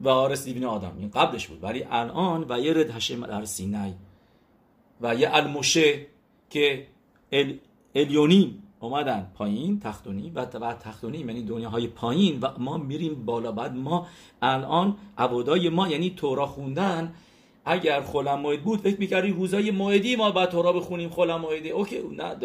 و 0.00 0.08
آرس 0.08 0.44
دیوین 0.44 0.64
آدم 0.64 0.92
این 0.98 1.10
قبلش 1.10 1.46
بود. 1.46 1.64
ولی 1.64 1.84
الان 1.90 2.46
و 2.48 2.60
یه 2.60 2.72
رد 2.72 2.90
هشم 2.90 3.26
در 3.26 3.44
سینای 3.44 3.92
و 5.00 5.14
یه 5.14 5.28
الموشه 5.32 6.06
که 6.50 6.86
ال... 7.32 7.54
الیونیم 7.94 8.62
اومدن 8.80 9.30
پایین 9.34 9.80
تختونی 9.80 10.30
و 10.30 10.44
تختونی 10.74 11.18
یعنی 11.18 11.42
دنیاهای 11.42 11.86
پایین. 11.86 12.40
و 12.40 12.48
ما 12.58 12.76
میریم 12.76 13.24
بالا. 13.24 13.52
بعد 13.52 13.76
ما 13.76 14.06
الان 14.42 14.96
عبودای 15.18 15.68
ما 15.68 15.88
یعنی 15.88 16.10
تورا 16.16 16.46
خوندن. 16.46 17.14
اگر 17.64 18.02
خلم 18.02 18.40
موعد 18.40 18.62
بود 18.62 18.80
فکر 18.80 19.00
می‌کردی 19.00 19.30
روزای 19.30 19.70
موعدی 19.70 20.16
ما 20.16 20.30
بعد 20.30 20.50
تورا 20.50 20.72
بخونیم 20.72 21.10
خلم 21.10 21.40
موعدی. 21.40 21.70
اوکی 21.70 21.96
نه 22.16 22.36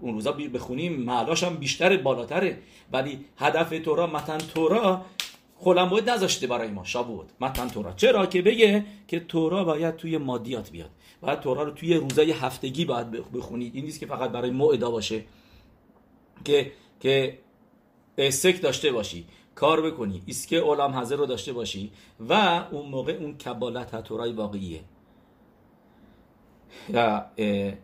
اون 0.00 0.14
روزا 0.14 0.32
بخونیم. 0.32 1.00
معلاش 1.00 1.44
هم 1.44 1.56
بیشتر 1.56 1.96
بالاتره. 1.96 2.58
ولی 2.92 3.18
هدف 3.38 3.84
تورا 3.84 4.06
متن 4.06 4.38
تورا 4.38 5.02
خلم 5.64 5.88
باید 5.88 6.10
نذاشته 6.10 6.46
برای 6.46 6.68
ما. 6.68 6.84
شابوت 6.84 7.26
متن 7.40 7.68
تورا. 7.68 7.92
چرا 7.92 8.26
که 8.26 8.42
بگه 8.42 8.84
که 9.08 9.20
تورا 9.20 9.64
باید 9.64 9.96
توی 9.96 10.18
مادیات 10.18 10.70
بیاد. 10.70 10.90
باید 11.20 11.40
تورا 11.40 11.62
رو 11.62 11.70
توی 11.70 11.94
روزای 11.94 12.32
هفتگی 12.32 12.84
باید 12.84 13.10
بخونید. 13.10 13.74
این 13.74 13.84
نیست 13.84 14.00
که 14.00 14.06
فقط 14.06 14.30
برای 14.30 14.50
موعدا 14.50 14.90
باشه 14.90 15.24
که 16.44 16.72
که 17.00 17.38
سک 18.30 18.62
داشته 18.62 18.92
باشی. 18.92 19.26
کار 19.54 19.90
بکنی. 19.90 20.22
اسکه 20.28 20.56
اولام 20.56 20.92
حاضر 20.92 21.16
رو 21.16 21.26
داشته 21.26 21.52
باشی. 21.52 21.90
و 22.28 22.32
اون 22.70 22.88
موقع 22.88 23.12
اون 23.12 23.38
کبالت 23.38 24.02
تورای 24.02 24.32
واقعیه. 24.32 24.80
و 26.94 27.24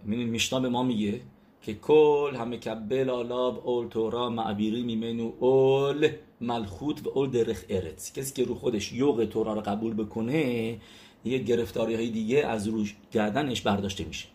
میشنا 0.05 0.61
به 0.61 0.69
ما 0.69 0.83
میگه 0.83 1.21
که 1.69 1.75
کل 1.75 2.37
همه 2.37 2.57
کبل 2.57 3.11
آلاب 3.11 3.69
اول 3.69 3.89
تورا 3.89 4.31
معبیری 4.31 4.83
میمنو 4.83 5.33
اول 5.41 6.09
ملخوت 6.41 7.07
و 7.07 7.11
اول 7.19 7.31
درخ 7.31 7.65
ارت 7.69 8.13
کسی 8.15 8.35
که 8.35 8.45
رو 8.45 8.55
خودش 8.55 8.93
یوغ 8.93 9.25
تورا 9.25 9.53
رو 9.53 9.61
قبول 9.61 9.95
بکنه 9.95 10.77
یه 11.25 11.39
گرفتاری 11.39 11.95
های 11.95 12.11
دیگه 12.11 12.47
از 12.47 12.69
روش 12.69 12.97
گردنش 13.13 13.61
برداشته 13.61 14.05
میشه. 14.05 14.29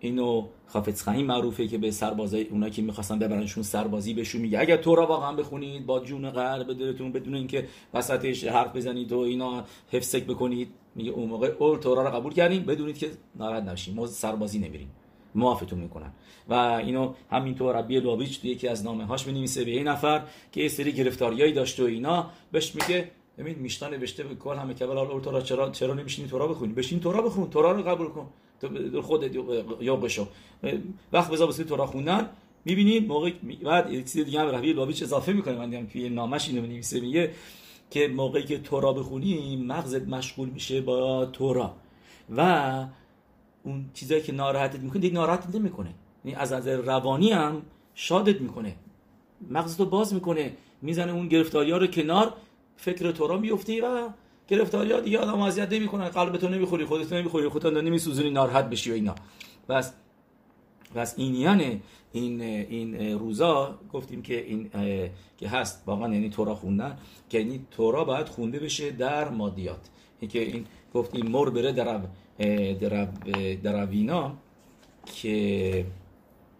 اینو 0.00 0.46
خافت 0.66 1.02
خایم 1.02 1.26
معروفه 1.26 1.66
که 1.66 1.78
به 1.78 1.90
سربازای 1.90 2.42
اونا 2.42 2.68
که 2.68 2.82
می‌خواستن 2.82 3.18
ببرنشون 3.18 3.62
سربازی 3.62 4.14
بهشون 4.14 4.40
میگه 4.40 4.60
اگر 4.60 4.76
تورا 4.76 5.06
واقعا 5.06 5.32
بخونید 5.32 5.86
با 5.86 6.00
جون 6.00 6.30
قلب 6.30 6.78
دلتون 6.78 7.12
بدون 7.12 7.34
اینکه 7.34 7.68
وسطش 7.94 8.44
حرف 8.44 8.76
بزنید 8.76 9.12
و 9.12 9.18
اینا 9.18 9.64
حفظک 9.92 10.24
بکنید. 10.24 10.68
میگه 10.94 11.10
اون 11.10 11.28
موقع 11.28 11.56
اول 11.58 11.78
تورا 11.78 12.02
رو 12.02 12.10
قبول 12.10 12.32
کردیم 12.32 12.62
بدونید 12.62 12.98
که 12.98 13.10
ناراحت 13.36 13.62
نشین 13.62 13.94
ما 13.94 14.06
سربازی 14.06 14.58
نمیریم. 14.58 14.90
معافتون 15.38 15.78
می‌کنن. 15.78 16.12
و 16.48 16.54
اینو 16.54 17.14
همینطور 17.30 17.78
ربی 17.78 18.00
لوبیچ 18.00 18.40
توی 18.40 18.50
یکی 18.50 18.68
از 18.68 18.84
نامه 18.84 19.04
هاش 19.04 19.26
می‌نویسه 19.26 19.64
به 19.64 19.70
این 19.70 19.88
نفر 19.88 20.22
که 20.52 20.60
یه 20.60 20.68
سری 20.68 20.92
گرفتاریایی 20.92 21.52
داشته 21.52 21.82
و 21.82 21.86
اینا. 21.86 22.30
بهش 22.52 22.74
میگه 22.74 23.10
ببین 23.38 23.58
میشتن 23.58 23.90
نوشته 23.90 24.24
به 24.24 24.34
کل 24.34 24.56
همه 24.56 24.74
کبل 24.74 24.98
اول 24.98 25.20
تورا 25.20 25.40
چرا 25.40 25.70
چرا 25.70 25.94
نمیشینی 25.94 26.28
تورا 26.28 26.46
بخونی؟ 26.46 26.72
بشین 26.72 27.00
تورا 27.00 27.22
بخون 27.22 27.50
تورا 27.50 27.72
رو 27.72 27.82
قبول 27.82 28.08
کن 28.08 28.26
تو 28.60 29.02
خودت 29.02 29.30
یا 29.80 29.96
بشو. 29.96 30.26
وقت 31.12 31.30
بذار 31.30 31.46
واسه 31.46 31.64
تورا 31.64 31.86
خوندن. 31.86 32.30
می‌بینی 32.64 33.00
موقع 33.00 33.32
بعد 33.64 33.92
یه 33.92 34.02
چیز 34.02 34.24
دیگه 34.24 34.40
هم 34.40 34.46
ربی 34.46 34.72
لوبیچ 34.72 35.02
اضافه 35.02 35.32
می‌کنه. 35.32 35.58
من 35.58 35.70
دیدم 35.70 35.86
توی 35.86 36.08
نامش 36.08 36.48
اینو 36.48 36.62
می‌نویسه 36.62 37.00
میگه 37.00 37.30
که 37.90 38.08
موقعی 38.08 38.42
که 38.42 38.58
تورا 38.58 38.92
بخونی 38.92 39.56
مغزت 39.56 40.08
مشغول 40.08 40.48
میشه 40.48 40.80
با 40.80 41.26
تورا. 41.26 41.74
و 42.36 42.86
اون 43.62 43.90
چیزایی 43.94 44.22
که 44.22 44.32
ناراحتت 44.32 44.80
می‌کنه 44.80 45.00
دیگه 45.00 45.14
ناراحت 45.14 45.54
نمی‌کنه. 45.54 45.94
یعنی 46.24 46.36
از 46.36 46.52
نظر 46.52 46.76
روانی 46.76 47.32
هم 47.32 47.62
شادت 47.94 48.40
می‌کنه. 48.40 48.76
مغزتو 49.50 49.86
باز 49.86 50.14
می‌کنه. 50.14 50.52
می‌زنه 50.82 51.12
اون 51.12 51.28
گرفتاری 51.28 51.70
ها 51.70 51.78
رو 51.78 51.86
کنار. 51.86 52.34
فکر 52.76 53.10
تورا 53.10 53.38
میفتی 53.38 53.80
و 53.80 54.08
گرفتاری 54.48 54.92
ها 54.92 55.00
دیگه 55.00 55.18
آدم 55.18 55.40
اذیت 55.40 55.72
نمی‌کنن. 55.72 56.08
قلبتو 56.08 56.48
نمی‌خوری 56.48 56.84
خودت 56.84 57.12
نمی‌خوری. 57.12 57.48
خودت 57.48 57.66
نمیسوزونی 57.66 58.30
ناراحت 58.30 58.70
بشی 58.70 58.90
و 58.90 58.94
اینا. 58.94 59.14
بس 59.68 59.92
بس 60.94 61.14
این 61.16 61.34
یعنی 61.34 61.82
این 62.12 62.40
این 62.40 63.18
روزا 63.18 63.78
گفتیم 63.92 64.22
که 64.22 64.44
این 64.46 64.70
که 65.38 65.48
هست. 65.48 65.82
واقعا 65.86 66.14
یعنی 66.14 66.30
تورا 66.30 66.54
خوندن. 66.54 66.98
که 67.28 67.38
یعنی 67.38 67.66
تورا 67.70 68.04
باید 68.04 68.28
خونده 68.28 68.58
بشه 68.58 68.90
در 68.90 69.28
مادیات. 69.28 69.88
که 70.26 70.42
این 70.42 70.66
گفتیم 70.94 71.26
مر 71.26 71.50
بره 71.50 71.72
در 71.72 73.08
در 73.62 73.86
وینا 73.86 74.36
که 75.04 75.86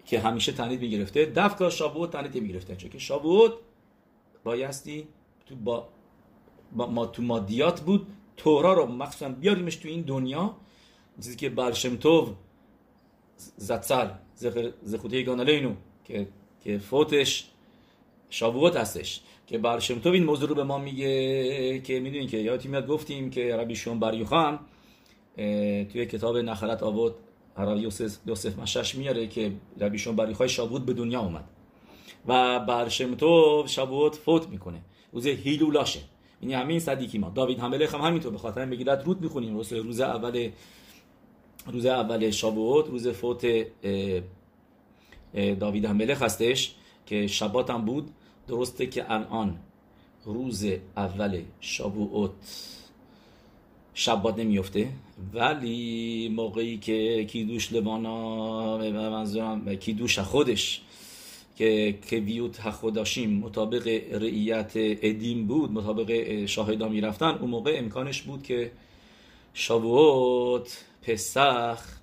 که 0.05 0.21
همیشه 0.21 0.53
تنید 0.53 0.81
می‌گرفته. 0.81 1.27
دفکا 1.27 1.71
شابوت 1.71 2.11
تنید 2.11 2.43
می‌گرفته. 2.43 2.77
چون 2.77 2.91
که 2.91 2.99
شابوت 2.99 3.53
بایستی 4.45 5.09
تو 5.47 5.57
با 5.57 5.89
ما 6.73 7.07
تو 7.07 7.23
مادیات 7.23 7.81
بود. 7.81 8.07
تورا 8.37 8.73
رو 8.73 8.87
مخصوصا 8.87 9.29
بیاریمش 9.29 9.77
تو 9.77 9.89
این 9.89 10.01
دنیا. 10.01 10.57
چیزی 11.17 11.37
که 11.37 11.49
برشمتوف 11.49 12.29
زتسل 13.57 14.09
زخوته 14.83 15.23
گانالینو 15.23 15.75
که 16.05 16.29
که 16.65 16.79
فوتش 16.79 17.51
شابوت 18.31 18.77
هستش. 18.77 19.21
که 19.49 19.59
برشمتوف 19.59 20.13
این 20.15 20.25
موضوع 20.25 20.49
رو 20.49 20.55
به 20.55 20.65
ما 20.65 20.79
میگه 20.79 21.81
که 21.81 22.01
می‌دونین 22.01 22.29
که 22.29 22.37
یادتی 22.37 22.69
میاد 22.69 22.87
گفتیم 22.87 23.31
که 23.31 23.57
ربی 23.57 23.77
شون 23.77 24.01
بریوخام 24.01 24.61
توی 25.93 26.07
کتاب 26.07 26.37
نخرت 26.37 26.83
آبود 26.83 27.15
هرای 27.57 27.81
یوسف, 27.81 28.17
یوسف 28.27 28.59
مشش 28.59 28.95
میاره 28.95 29.27
که 29.27 29.53
ربی 29.81 29.99
شون 29.99 30.17
بریوخای 30.17 30.49
شابوت 30.49 30.83
به 30.83 30.93
دنیا 30.93 31.21
اومد. 31.21 31.45
و 32.27 32.61
برشمتوف 32.61 33.69
شابوت 33.69 34.15
فوت 34.15 34.49
می‌کنه. 34.49 34.81
روز 35.13 35.27
هیلولاشه. 35.27 36.01
این 36.41 36.51
یعنی 36.51 36.63
همین 36.63 36.81
صدیقی 36.81 37.19
ما. 37.19 37.31
داوید 37.31 37.59
همله 37.59 37.87
هم 37.87 38.01
همینطور. 38.01 38.33
به 38.33 38.39
خاطر 38.39 38.67
بگیرد 38.67 39.03
رود 39.05 39.21
می‌خونیم. 39.21 39.55
روز 39.57 39.73
روز 39.73 40.01
اول 40.01 40.51
روز 41.67 41.87
اول 41.87 42.31
شابوت 42.31 42.89
روز 42.89 43.09
فوت 43.09 43.47
داوید 45.61 45.85
همله 45.85 46.15
هستش 46.15 46.75
که 47.07 47.27
شبات 47.27 47.71
هم 47.71 47.85
بود. 47.85 48.11
درسته 48.49 48.87
که 48.87 49.13
الان 49.13 49.59
روز 50.25 50.67
اول 50.97 51.43
شابوت 51.61 52.31
شبات 53.95 54.39
نمیفته 54.39 54.89
ولی 55.35 56.29
موقعی 56.37 56.79
که 56.79 57.25
کیدوش 57.25 57.73
لبانا 57.73 58.79
منظورم 59.11 59.75
کیدوش 59.77 60.19
خودش 60.19 60.81
که 61.57 61.99
که 62.09 62.17
ویوت 62.17 62.71
خوداشیم 62.71 63.31
مطابق 63.31 63.87
رعیت 64.13 64.73
ادیم 64.77 65.47
بود 65.47 65.73
مطابق 65.73 66.45
شاهدا 66.47 66.89
می‌رفتن 66.89 67.27
اون 67.27 67.51
موقع 67.51 67.75
امکانش 67.79 68.23
بود 68.23 68.43
که 68.43 68.73
شابوت 69.55 70.85
پسخ 71.03 71.99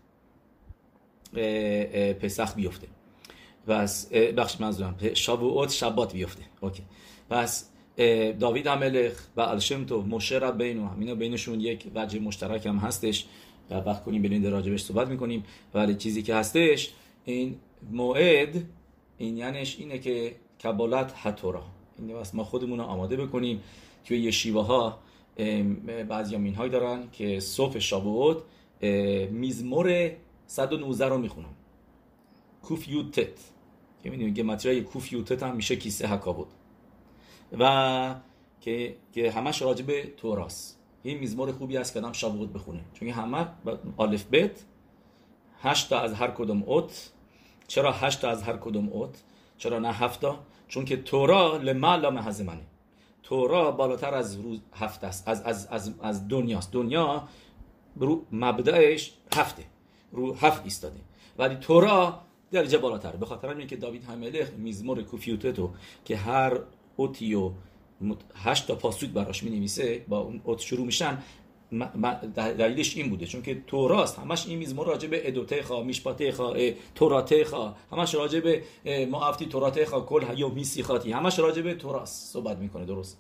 پسخ 2.22 2.56
بیفته. 2.56 2.88
پس 3.68 4.14
بخش 4.14 4.62
منظورم. 4.62 4.98
شابوت 5.14 5.72
شبات 5.72 6.14
بیفته. 6.14 6.44
اوکی. 6.62 6.84
پس 7.30 7.70
داوید 8.40 8.68
ملخ 8.68 9.22
و 9.38 9.42
الشم 9.42 9.86
تو 9.86 10.02
مشه 10.02 10.52
بینو 10.52 10.88
همینا 10.88 11.16
بینشون 11.16 11.62
یک 11.62 11.86
وجه 11.96 12.20
مشترک 12.20 12.66
هم 12.66 12.78
هستش. 12.78 13.26
و 13.70 13.76
وقت 13.76 14.04
کنیم 14.04 14.22
بریم 14.22 14.46
راجبش 14.46 14.84
صحبت 14.84 15.08
می‌کنیم. 15.08 15.44
ولی 15.74 15.96
چیزی 15.96 16.24
که 16.24 16.36
هستش 16.36 16.94
این 17.26 17.56
موعد 17.92 18.64
این 19.18 19.38
یعنیش 19.38 19.80
اینه 19.80 20.00
که 20.00 20.36
کبالت 20.64 21.14
حتورا 21.16 21.64
این 22.00 22.18
ما 22.34 22.44
خودمون 22.44 22.80
آماده 22.80 23.18
بکنیم. 23.18 23.64
توی 24.06 24.20
یه 24.20 24.32
شیوه 24.32 24.66
ها 24.66 25.00
بعضی 26.10 26.38
مین 26.38 26.56
های 26.56 26.70
دارن 26.70 27.10
که 27.12 27.40
صبح 27.40 27.80
شابوت 27.80 28.38
میزمور 29.32 30.12
119 30.48 31.06
رو 31.06 31.18
می‌خونن. 31.18 31.54
کوف 32.64 32.88
یوتت. 32.88 33.55
که 34.06 34.12
می‌دونیم 34.12 34.46
مطرح 34.46 34.80
کوف 34.80 35.14
یوتت 35.14 35.44
هم 35.44 35.56
میشه 35.56 35.76
کیسه 35.76 36.08
حکابود 36.08 36.48
و 37.60 38.16
که 38.62 38.96
که 39.12 39.32
همش 39.32 39.62
راجع 39.62 39.86
به 39.86 40.14
توراست 40.18 40.80
این 41.04 41.18
میزمور 41.18 41.52
خوبی 41.52 41.78
است 41.78 41.94
که 41.94 42.00
آدم 42.00 42.12
شابوت 42.12 42.50
بخونه. 42.50 42.80
چون 42.94 43.10
همه 43.10 43.48
الف 44.00 44.24
بیت 44.24 44.64
هشت 45.62 45.94
از 45.94 46.14
هر 46.14 46.32
کدوم 46.32 46.64
اوت. 46.64 47.12
چرا 47.68 47.92
هشت 47.92 48.26
از 48.26 48.44
هر 48.44 48.58
کدوم 48.58 48.90
اوت؟ 48.90 49.24
چرا 49.58 49.80
نه 49.80 49.92
هفتا 49.92 50.40
چون 50.68 50.86
که 50.86 50.98
تورا 50.98 51.58
لمعلا 51.58 52.12
منه 52.12 52.68
تورا 53.24 53.72
بالاتر 53.72 54.14
از 54.14 54.36
روز 54.36 54.60
هفت 54.74 55.04
است. 55.04 55.28
از 55.28 55.42
از 55.42 55.68
از 55.68 55.94
از 56.02 56.28
دنیاست. 56.28 56.72
دنیا 56.72 57.28
رو 57.96 58.26
مبدأش 58.32 59.14
هفته. 59.36 59.64
رو 60.12 60.36
هفت 60.36 60.64
ایستاده. 60.64 61.00
ولی 61.38 61.56
تورا 61.56 62.22
درجه 62.56 62.78
بالاتر. 62.78 63.16
به 63.16 63.26
خاطر 63.26 63.48
اینکه 63.48 63.66
که 63.66 63.76
داوید 63.76 64.04
هملخ 64.04 64.50
میزمور 64.58 65.04
کوفیوتتو 65.04 65.70
که 66.06 66.18
هر 66.18 66.60
اوتی 66.96 67.34
و 67.36 67.52
هشت 68.36 68.68
تا 68.68 68.76
پاسوک 68.76 69.10
براش 69.10 69.44
می 69.44 69.50
نویسه 69.50 70.06
با 70.08 70.20
اون 70.20 70.42
اوت 70.44 70.60
شروع 70.60 70.86
میشن 70.86 71.18
دلیلش 72.36 72.98
این 72.98 73.10
بوده. 73.10 73.26
چون 73.26 73.42
که 73.42 73.62
توراست 73.68 74.20
همش 74.20 74.48
این 74.48 74.60
میزمور 74.60 74.88
راجع 74.88 75.08
به 75.08 75.28
ادوته 75.28 75.64
خوا 75.64 75.84
میشپاته 75.84 76.32
خوا 76.32 76.56
توراته 76.96 77.46
خوا 77.46 77.76
همش 77.92 78.16
راجع 78.16 78.40
به 78.40 78.64
معافتی 79.12 79.46
توراته 79.46 79.86
خوا 79.86 80.02
کل 80.02 80.24
یا 80.38 80.50
میسی 80.50 80.84
خاطی 80.84 81.12
همش 81.12 81.40
راجع 81.40 81.62
به 81.62 81.74
توراست 81.74 82.34
صحبت 82.34 82.58
می‌کنه 82.58 82.86
درست. 82.86 83.20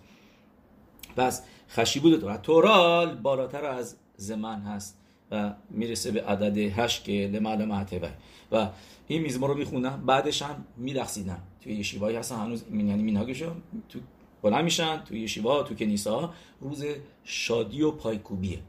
پس 1.18 1.44
خشی 1.70 2.00
بوده 2.00 2.18
تورا 2.18 2.38
تورال 2.38 3.16
بالاتر 3.16 3.66
از 3.66 3.98
زمان 4.16 4.62
هست 4.62 5.02
و 5.32 5.54
می‌رسه 5.70 6.12
به 6.12 6.22
عدد 6.22 6.58
هشت 6.58 7.04
که 7.04 7.12
لمعل 7.12 7.66
معتبه 7.66 8.10
و 8.52 8.70
این 9.08 9.22
میزمور 9.22 9.50
رو 9.50 9.56
می‌خونن 9.56 10.06
بعدش 10.06 10.42
هم 10.42 10.66
میرخصیدن 10.78 11.44
توی 11.62 11.74
یشیوایی 11.74 12.18
هستن 12.18 12.36
هنوز 12.36 12.64
یعنی 12.72 13.04
میناگشو 13.04 13.52
تو 13.90 14.00
بلند 14.42 14.64
میشن 14.64 14.98
تو 14.98 15.16
یشیوا 15.16 15.64
تو 15.64 15.76
کنیسا. 15.76 16.34
روز 16.62 16.86
شادی 17.24 17.82
و 17.82 17.92
پایکوبیه 17.92 18.60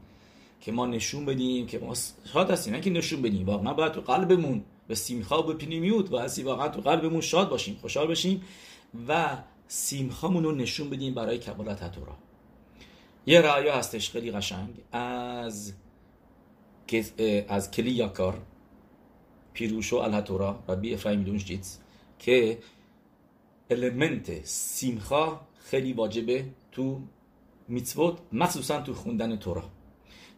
که 0.61 0.71
ما 0.71 0.85
نشون 0.85 1.25
بدیم 1.25 1.67
که 1.67 1.79
ما 1.79 1.93
شاد 2.33 2.51
هستیم 2.51 2.73
نه 2.73 2.81
که 2.81 2.89
نشون 2.89 3.21
بدیم. 3.21 3.45
واقعا 3.45 3.73
باید 3.73 3.91
تو 3.91 4.01
قلبمون 4.01 4.63
به 4.87 4.95
سیمخا 4.95 5.47
و 5.47 5.53
پینیمیوت 5.53 6.11
و 6.11 6.17
هستی 6.17 6.43
واقعا 6.43 6.67
تو 6.67 6.81
قلبمون 6.81 7.21
شاد 7.21 7.49
باشیم 7.49 7.77
خوشحال 7.81 8.07
باشیم 8.07 8.41
و 9.07 9.37
سیمخامون 9.67 10.43
رو 10.43 10.51
نشون 10.51 10.89
بدیم 10.89 11.13
برای 11.13 11.37
کبالت 11.37 11.91
تورا 11.91 12.15
یه 13.25 13.41
رعیا 13.41 13.75
هستش 13.75 14.09
خیلی 14.09 14.31
قشنگ. 14.31 14.69
از 14.91 15.73
از 17.47 17.71
کلی 17.71 17.91
یاکار 17.91 18.41
پیروشو 19.57 19.95
الهتورا 19.95 20.63
ربی 20.67 20.93
افرایم 20.93 21.23
دونشجیتس 21.23 21.79
که 22.19 22.57
المنت 23.69 24.45
سیمخا 24.45 25.39
خیلی 25.59 25.93
واجبه 25.93 26.45
تو 26.71 27.01
میتوت 27.67 28.17
مخصوصا 28.31 28.81
تو 28.81 28.93
خوندن 28.93 29.35
تورا 29.35 29.63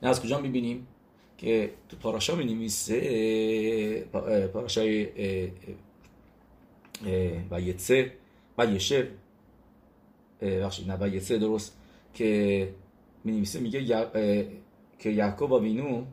نه 0.03 0.09
از 0.09 0.21
کجا 0.21 0.39
می‌بینیم 0.39 0.87
که 1.37 1.71
تو 1.89 1.97
پاراشا 1.97 2.35
می 2.35 2.45
نویسه 2.45 4.01
پاراشای 4.53 5.07
و 7.51 7.61
یتسه 7.61 8.11
و 8.57 8.65
یشر 8.65 9.07
بخشید 10.41 10.91
نه 10.91 10.97
و 11.01 11.07
یتسه 11.07 11.37
درست 11.37 11.77
که 12.13 12.69
می 13.23 13.31
نویسه 13.31 13.59
میگه 13.59 14.07
که 14.99 15.09
یعقوب 15.09 15.51
و 15.51 15.59
وینو 15.59 16.05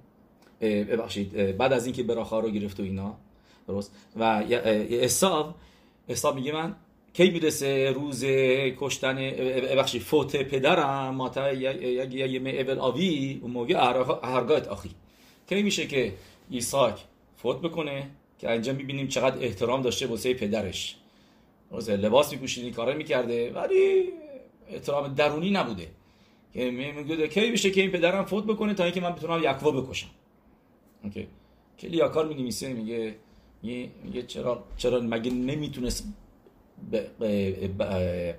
ببخشید 0.61 1.57
بعد 1.57 1.73
از 1.73 1.87
اینکه 1.87 2.03
براخا 2.03 2.41
رو 2.41 2.51
گرفت 2.51 2.81
و 2.81 2.83
اینا 2.83 3.17
درست؟ 3.69 3.93
و 4.17 4.23
اصاب 4.91 5.55
اصاب 6.09 6.35
میگه 6.35 6.53
من 6.53 6.77
کی 7.15 7.31
می‌رسه 7.31 7.91
روز 7.91 8.25
کشتن 8.79 9.17
بخشی 9.79 10.01
فوت 10.01 10.37
پدرم 10.37 11.15
ماتا 11.15 11.53
یه 11.53 12.61
اول 12.61 12.79
آوی 12.79 13.39
اون 13.43 13.51
موقع 13.51 13.75
هرگاه 14.23 14.69
آخی 14.69 14.91
کی 15.49 15.63
میشه 15.63 15.87
که 15.87 16.13
ایساک 16.51 17.01
فوت 17.37 17.61
بکنه 17.61 18.11
که 18.39 18.51
اینجا 18.51 18.73
می‌بینیم 18.73 19.09
چقدر 19.09 19.45
احترام 19.45 19.83
داشته 19.83 20.07
واسه 20.07 20.35
پدرش. 20.35 20.97
روز 21.71 21.91
لباس 21.91 22.33
میپوشید 22.33 22.65
این 22.65 22.73
کارا 22.73 22.95
می‌کرده 22.95 23.53
ولی 23.53 24.09
احترام 24.71 25.15
درونی 25.15 25.51
نبوده. 25.51 25.89
که 26.55 26.71
میگه 26.71 27.29
کی 27.29 27.51
میشه 27.51 27.71
که 27.71 27.81
این 27.81 27.91
پدرم 27.91 28.25
فوت 28.25 28.45
بکنه 28.45 28.75
تا 28.75 28.85
اینکه 28.85 29.01
من 29.01 29.11
بتونم 29.11 29.41
یکوا 29.45 29.71
بکشم. 29.71 30.09
اوکی. 31.07 31.27
کلی 31.79 32.01
کار 32.09 32.29
می 32.29 32.35
میگه 32.73 33.15
میگه 34.05 34.23
چرا 34.23 34.65
چرا 34.77 35.01
مگه 35.01 35.31
نمی‌تونست 35.31 36.05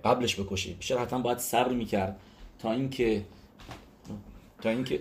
قبلش 0.03 0.39
بکشه. 0.39 0.73
بیشتر 0.73 0.97
حتما 0.97 1.19
باید 1.19 1.37
صبر 1.37 1.73
می‌کرد 1.73 2.19
تا 2.59 2.71
اینکه 2.71 3.23
تا 4.61 4.69
اینکه 4.69 4.99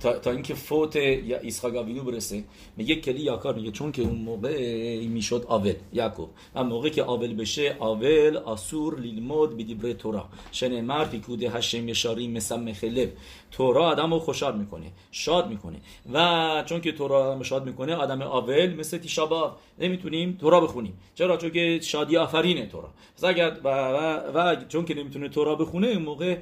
تا, 0.00 0.30
اینکه 0.30 0.54
فوت 0.54 0.96
یا 0.96 1.38
ایسخاق 1.38 1.76
آوینو 1.76 2.04
برسه 2.04 2.44
میگه 2.76 2.94
کلی 2.96 3.20
یاکار 3.20 3.54
میگه 3.54 3.70
چون 3.70 3.92
که 3.92 4.02
اون 4.02 4.18
موقع 4.18 5.06
می‌شد 5.06 5.44
آول 5.48 5.74
یعقوب. 5.92 6.28
و 6.54 6.64
موقع 6.64 6.88
که 6.88 7.02
آول 7.02 7.34
بشه 7.34 7.76
آول 7.78 8.36
آسور 8.36 9.00
لیلمود 9.00 9.56
بیدیبره 9.56 9.94
تورا. 9.94 10.28
شنه 10.52 10.80
مرد 10.80 11.16
کوده 11.16 11.50
هشم 11.50 11.88
یشاری 11.88 12.28
مثل 12.28 12.56
مخلب 12.56 13.12
تورا 13.50 13.84
آدم 13.84 14.12
رو 14.12 14.18
خوشحال 14.18 14.58
می‌کنه 14.58 14.92
شاد 15.10 15.48
می‌کنه. 15.48 15.80
و 16.12 16.62
چون 16.66 16.80
که 16.80 16.92
تورا 16.92 17.32
آدم 17.32 17.42
شاد 17.42 17.66
می‌کنه 17.66 17.94
آدم 17.94 18.22
آول 18.22 18.74
مثل 18.74 18.98
تیشابا 18.98 19.56
نمی‌تونیم 19.78 20.36
تورا 20.40 20.60
بخونیم. 20.60 20.98
چرا؟ 21.14 21.36
چون 21.36 21.50
که 21.50 21.80
شادی 21.82 22.16
آفرینه 22.16 22.66
تورا. 22.66 22.90
اگر 23.22 23.56
و, 23.64 23.68
و, 23.68 23.98
و, 24.34 24.64
چون 24.68 24.84
که 24.84 24.94
نمی‌تونه 24.94 25.28
تورا 25.28 25.54
بخونه 25.54 25.86
اون 25.86 26.02
موقع 26.02 26.36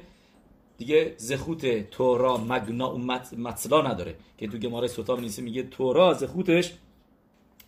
دیگه 0.77 1.13
زخوت 1.17 1.89
تورا 1.89 2.37
مگنا 2.37 2.95
و 2.95 2.97
مطلا 3.37 3.81
نداره. 3.81 4.15
که 4.37 4.47
تو 4.47 4.57
گماره 4.57 4.87
سوتا 4.87 5.15
نیست 5.15 5.39
میگه 5.39 5.63
تورا 5.63 6.13
زخوتش 6.13 6.73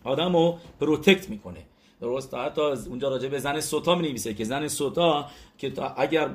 آدم 0.04 0.36
رو 0.36 0.58
پروتکت 0.80 1.30
می‌کنه. 1.30 1.60
درست؟ 2.00 2.34
حتی 2.34 2.60
اونجا 2.60 3.08
راجع 3.08 3.28
به 3.28 3.38
زن 3.38 3.60
سوتا 3.60 3.94
می 3.94 4.14
که 4.14 4.44
زن 4.44 4.68
سوتا 4.68 5.26
که 5.58 5.72
اگر 5.96 6.28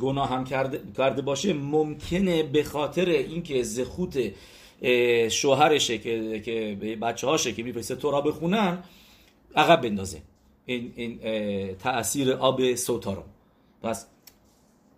گناه 0.00 0.28
هم 0.28 0.44
کرده, 0.44 0.82
کرده 0.96 1.22
باشه 1.22 1.52
ممکنه 1.52 2.42
به 2.42 2.62
خاطر 2.62 3.08
اینکه 3.08 3.62
زخوت 3.62 4.32
شوهرشه 5.28 5.98
که 5.98 6.40
که 6.40 6.78
بچه 7.02 7.26
هاشه 7.26 7.52
که 7.52 7.62
میفرسته 7.62 7.96
تورا 7.96 8.20
بخونن 8.20 8.78
عقب 9.56 9.80
بندازه. 9.80 10.22
این, 10.66 10.92
این 10.96 11.18
تاثیر 11.74 12.32
آب 12.32 12.74
סוטה 12.74 13.12
رو. 13.12 13.22
پس 13.82 14.06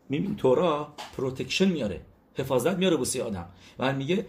میبین 0.09 0.37
תורה 0.37 0.93
protection 1.17 1.69
میاره 1.69 2.01
حفاظت 2.35 2.77
میاره 2.77 2.97
واسه‌ی 2.97 3.21
آدم. 3.21 3.49
و 3.79 3.92
میگه 3.92 4.27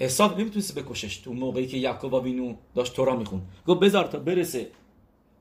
عساو 0.00 0.40
نمی‌تونست 0.40 0.78
بکشش. 0.78 1.16
تو 1.16 1.32
موقعی 1.32 1.66
که 1.66 1.76
یعقوب 1.76 2.14
وینو 2.14 2.54
داشت 2.74 2.94
תורה 2.94 3.16
میخون 3.16 3.40
گفت 3.66 3.80
بذار 3.80 4.04
تا 4.04 4.18
برسه. 4.18 4.66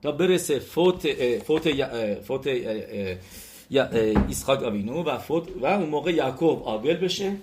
تا 0.02 0.12
برسه 0.12 0.60
فوت 0.60 1.14
فوت 1.38 1.86
فوت 2.22 2.48
اسحاق 4.30 4.64
آوینو 4.64 5.04
و 5.04 5.18
فوت 5.18 5.44
و 5.62 5.66
اون 5.66 5.90
موقع 5.90 6.12
یعقوب 6.12 6.64
אבל 6.64 6.94
بشه. 6.94 7.38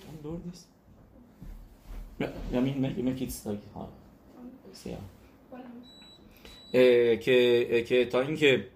که 7.20 7.84
که 7.88 8.04
تا 8.04 8.20
اینکه 8.20 8.66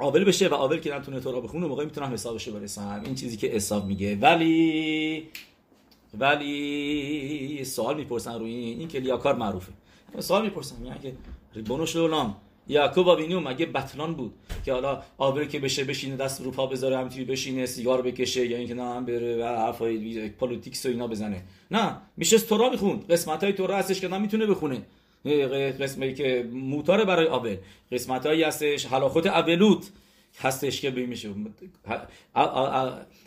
אבל 0.00 0.24
بشه 0.24 0.48
و 0.48 0.54
אבל 0.54 0.78
که 0.78 0.94
نتونه 0.94 1.20
תורה 1.20 1.40
بخونه 1.40 1.66
موقعی 1.66 1.86
می‌تونم 1.86 2.12
حسابش 2.12 2.48
برسم 2.48 3.02
این 3.04 3.14
چیزی 3.14 3.36
که 3.36 3.46
عساو 3.46 3.86
میگه. 3.86 4.16
ولی 4.16 5.24
ولی 6.18 7.64
سوال 7.64 7.96
می‌پرسن 7.96 8.38
روی 8.38 8.50
این 8.50 8.78
این 8.78 8.88
کلی 8.88 9.00
یاکار 9.00 9.34
معروفه. 9.36 9.72
سوال 10.18 10.42
می‌پرسن. 10.42 10.76
میگن 10.82 10.98
که 11.02 11.12
ריבונו 11.54 11.86
של 11.86 12.07
עולם 12.07 12.36
یعقوب 12.68 13.08
אבינו 13.08 13.40
مگه 13.40 13.66
בטלן 13.66 14.14
بود 14.14 14.34
که 14.64 14.72
حالا 14.72 15.02
אבל 15.18 15.44
که 15.44 15.58
بشه 15.58 15.84
بشینه 15.84 16.16
دست 16.16 16.40
رو 16.40 16.50
پا 16.50 16.66
بذاره 16.66 16.98
همینطوری 16.98 17.24
بشینه 17.24 17.66
سیگار 17.66 18.02
بکشه 18.02 18.46
یا 18.46 18.56
اینکه 18.56 18.74
نه 18.74 19.00
بره 19.00 19.44
و 19.44 19.46
حرفای 19.46 20.28
politics 20.28 20.86
و 20.86 20.88
اینا 20.88 21.06
بزنه. 21.06 21.42
نه 21.70 21.96
میشه 22.16 22.38
תורה 22.38 22.70
می‌خوند 22.70 23.12
قسمت 23.12 23.44
های 23.44 23.52
תורה 23.52 23.76
هستش 23.76 24.00
که 24.00 24.08
نمی‌تونه 24.08 24.46
بخونه. 24.46 24.82
قسمتی 25.24 26.14
که 26.14 26.48
موتار 26.52 27.04
برای 27.04 27.26
آبل 27.26 27.56
قسمت 27.92 28.26
هایی 28.26 28.42
هستش. 28.42 28.86
حلاخوت 28.86 29.26
اولوت 29.26 29.90
هستش 30.38 30.80
که 30.80 30.90
میشه. 30.90 31.28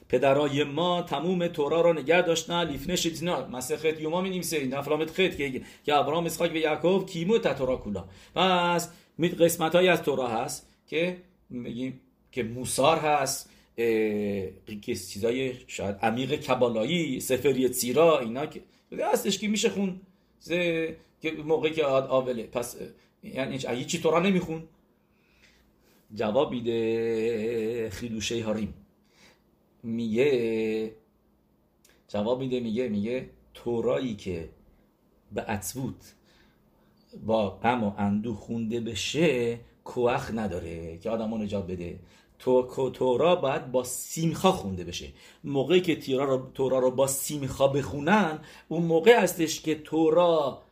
پدرای 0.10 0.64
ما 0.64 1.02
تموم 1.02 1.48
تورا 1.48 1.82
را 1.82 1.94
نگه 1.94 2.22
داشتن. 2.22 2.68
لیفنه 2.68 2.96
شدینا 2.96 3.48
مسخت 3.48 4.02
یوما 4.02 4.22
می 4.22 4.30
نمیسه 4.30 4.66
نفلامت 4.66 5.10
خط 5.10 5.36
که 5.38 5.62
که 5.86 5.96
ابراهام 5.96 6.26
اسحاق 6.26 6.52
و 6.52 6.56
یعقوب 6.56 7.10
کیمو 7.10 7.38
تورا 7.38 7.78
کلا 7.78 8.06
پس 8.36 8.90
قسمت 9.40 9.76
هایی 9.76 9.88
از 9.88 10.02
تورا 10.02 10.28
هست 10.28 10.68
که 10.88 11.18
میگیم 11.50 12.02
که 12.32 12.44
موسار 12.44 12.98
هست. 12.98 13.50
که 14.82 14.96
چیزای 14.96 15.54
شاید 15.68 15.96
عمیق 15.96 16.36
کبالایی 16.36 17.20
سفری 17.20 17.70
تیرا 17.70 18.20
اینا 18.20 18.46
که 18.46 18.62
هستش 19.14 19.40
که 19.40 19.48
میشه 19.48 19.70
خون. 19.70 20.02
که 21.24 21.32
موقعی 21.32 21.72
که 21.72 21.86
آوله. 21.86 22.44
پس 22.44 22.78
یعنی 23.24 23.58
هیچی 23.58 24.00
تورا 24.00 24.20
نمیخون. 24.20 24.64
جواب 26.16 26.52
میده 26.52 27.90
خیلوشه 27.90 28.44
هاریم 28.44 28.74
میگه 29.84 30.96
جواب 32.08 32.40
میده 32.40 32.60
میگه 32.60 32.90
میگه 32.90 33.30
تورایی 33.54 34.16
که 34.16 34.50
به 35.32 35.42
عطبوت 35.42 36.14
با 37.26 37.50
غم 37.50 37.84
و 37.84 37.94
اندو 37.98 38.34
خونده 38.34 38.80
بشه 38.80 39.60
کوخ 39.84 40.32
نداره 40.34 40.98
که 40.98 41.10
آدمو 41.10 41.38
نجات 41.38 41.68
بده. 41.68 42.00
تو 42.40 42.90
تورا 42.90 43.36
باید 43.36 43.72
با 43.72 43.84
سیمخا 43.84 44.52
خونده 44.52 44.84
بشه. 44.84 45.08
موقعی 45.44 45.82
که 45.82 45.96
تورا 45.96 46.26
رو, 46.26 46.52
تورا 46.54 46.80
رو 46.80 46.92
با 46.92 47.08
سیمخا 47.08 47.68
بخونن 47.68 48.40
اون 48.68 48.84
موقع 48.84 49.24
هستش 49.24 49.62
که 49.62 49.76
تورا 49.76 50.63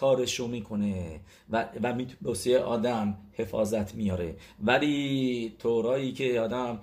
کارشو 0.00 0.46
می‌کنه 0.46 1.20
و 1.50 1.64
و 1.82 2.04
واسه 2.22 2.58
آدم 2.58 3.18
حفاظت 3.32 3.94
میاره. 3.94 4.36
ولی 4.64 5.54
تورایی 5.58 6.12
که 6.12 6.40
آدم 6.40 6.80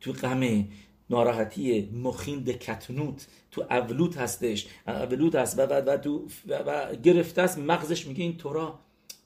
تو 0.00 0.12
غم 0.12 0.68
ناراحتی 1.10 1.90
مخیند 1.92 2.50
کتنوت 2.50 3.26
تو 3.50 3.64
اولوت 3.70 4.16
هستش. 4.16 4.66
اولوت 4.86 5.34
هست 5.34 5.58
و, 5.58 5.62
و, 5.62 5.72
و, 5.72 5.96
تو 5.96 6.26
و, 6.48 6.94
گرفته 7.02 7.42
است 7.42 7.58
مغزش 7.58 8.06
میگه 8.06 8.22
این 8.24 8.36
تورا 8.36 8.78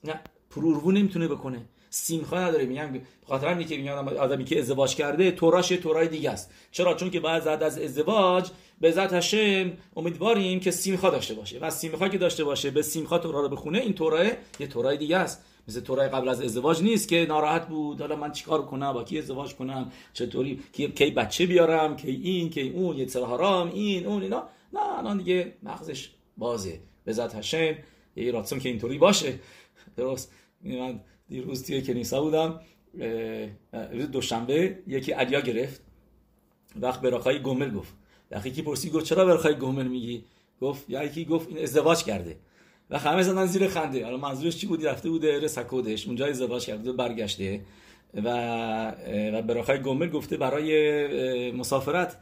نه 0.03 0.19
پرورو 0.55 0.91
نمی‌تونه 0.91 1.27
بکنه. 1.27 1.65
سیمخا 1.89 2.39
نداره. 2.39 2.65
میگم 2.65 2.99
خاطر 3.27 3.47
همینه 3.47 3.69
که 3.69 3.77
میگم 3.77 4.07
آدمی 4.07 4.45
که 4.45 4.59
ازدواج 4.59 4.95
کرده 4.95 5.31
توراش 5.31 5.67
تورای 5.67 6.07
دیگه 6.07 6.29
است. 6.29 6.51
چرا؟ 6.71 6.93
چون 6.93 7.09
که 7.09 7.19
بعد 7.19 7.47
از 7.47 7.79
ازدواج 7.79 8.49
به 8.81 8.91
ذات 8.91 9.13
هشم 9.13 9.71
امیدواریم 9.95 10.59
که 10.59 10.71
سیمخا 10.71 11.09
داشته 11.09 11.33
باشه. 11.33 11.59
و 11.59 11.69
سیمخا 11.69 12.07
که 12.07 12.17
داشته 12.17 12.43
باشه 12.43 12.71
به 12.71 12.81
سیمخا 12.81 13.17
تورا 13.17 13.41
رو 13.41 13.49
بخونه 13.49 13.79
این 13.79 13.93
تورای 13.93 14.31
یه 14.59 14.67
تورای 14.67 14.97
دیگه 14.97 15.17
است. 15.17 15.45
مثل 15.67 15.79
تورای 15.79 16.09
قبل 16.09 16.29
از 16.29 16.41
ازدواج 16.41 16.83
نیست 16.83 17.07
که 17.07 17.25
ناراحت 17.29 17.67
بود. 17.67 18.01
حالا 18.01 18.15
من 18.15 18.31
چیکار 18.31 18.65
کنم؟ 18.65 18.93
با 18.93 19.03
کی 19.03 19.19
ازدواج 19.19 19.55
کنم؟ 19.55 19.91
چطوری؟ 20.13 20.59
کی 20.71 20.87
بچه 20.87 21.45
بیارم؟ 21.45 21.95
کی 21.95 22.11
این 22.23 22.49
کی 22.49 22.69
اون؟ 22.69 22.97
یه 22.97 23.07
حرام 23.15 23.69
این 23.69 24.05
اون 24.05 24.23
اینا. 24.23 24.43
نه 24.73 24.97
الان 24.97 25.17
دیگه 25.17 25.53
مغزش 25.63 26.09
بازه. 26.37 26.79
به 27.05 27.13
ذات 27.13 27.35
هشم 27.35 27.75
یه 28.15 28.31
که 28.31 28.69
اینطوری 28.69 28.97
باشه. 28.97 29.39
درست؟ 29.97 30.31
من 30.63 30.99
دیروز 31.29 31.65
توی 31.65 31.81
کنیسا 31.81 32.21
بودم 32.21 32.59
روز 33.91 34.11
دوشنبه 34.11 34.77
یکی 34.87 35.11
علیا 35.11 35.41
گرفت. 35.41 35.81
وقت 36.81 37.01
براخای 37.01 37.41
گمل 37.41 37.71
گفت. 37.71 37.93
وقتی 38.31 38.51
کی 38.51 38.61
پرسی 38.61 38.89
گفت 38.89 39.05
چرا 39.05 39.25
براخای 39.25 39.55
گمل 39.55 39.87
میگی؟ 39.87 40.23
گفت 40.61 40.89
یکی 40.89 41.25
گفت؟ 41.25 41.47
این 41.49 41.57
ازدواج 41.57 42.03
کرده. 42.03 42.37
و 42.89 42.99
همه 42.99 43.23
زدن 43.23 43.45
زیر 43.45 43.67
خنده. 43.67 44.05
حالا 44.05 44.17
منظورش 44.17 44.57
چی 44.57 44.67
بودی؟ 44.67 44.85
رفته 44.85 45.09
بوده 45.09 45.39
رسکودش 45.39 46.07
اونجا 46.07 46.25
ازدواج 46.25 46.65
کرده 46.65 46.91
برگشته. 46.91 47.61
و 48.13 48.29
و 49.33 49.41
براخای 49.41 49.81
گمل 49.81 50.09
گفته 50.09 50.37
برای 50.37 51.51
مسافرت. 51.51 52.17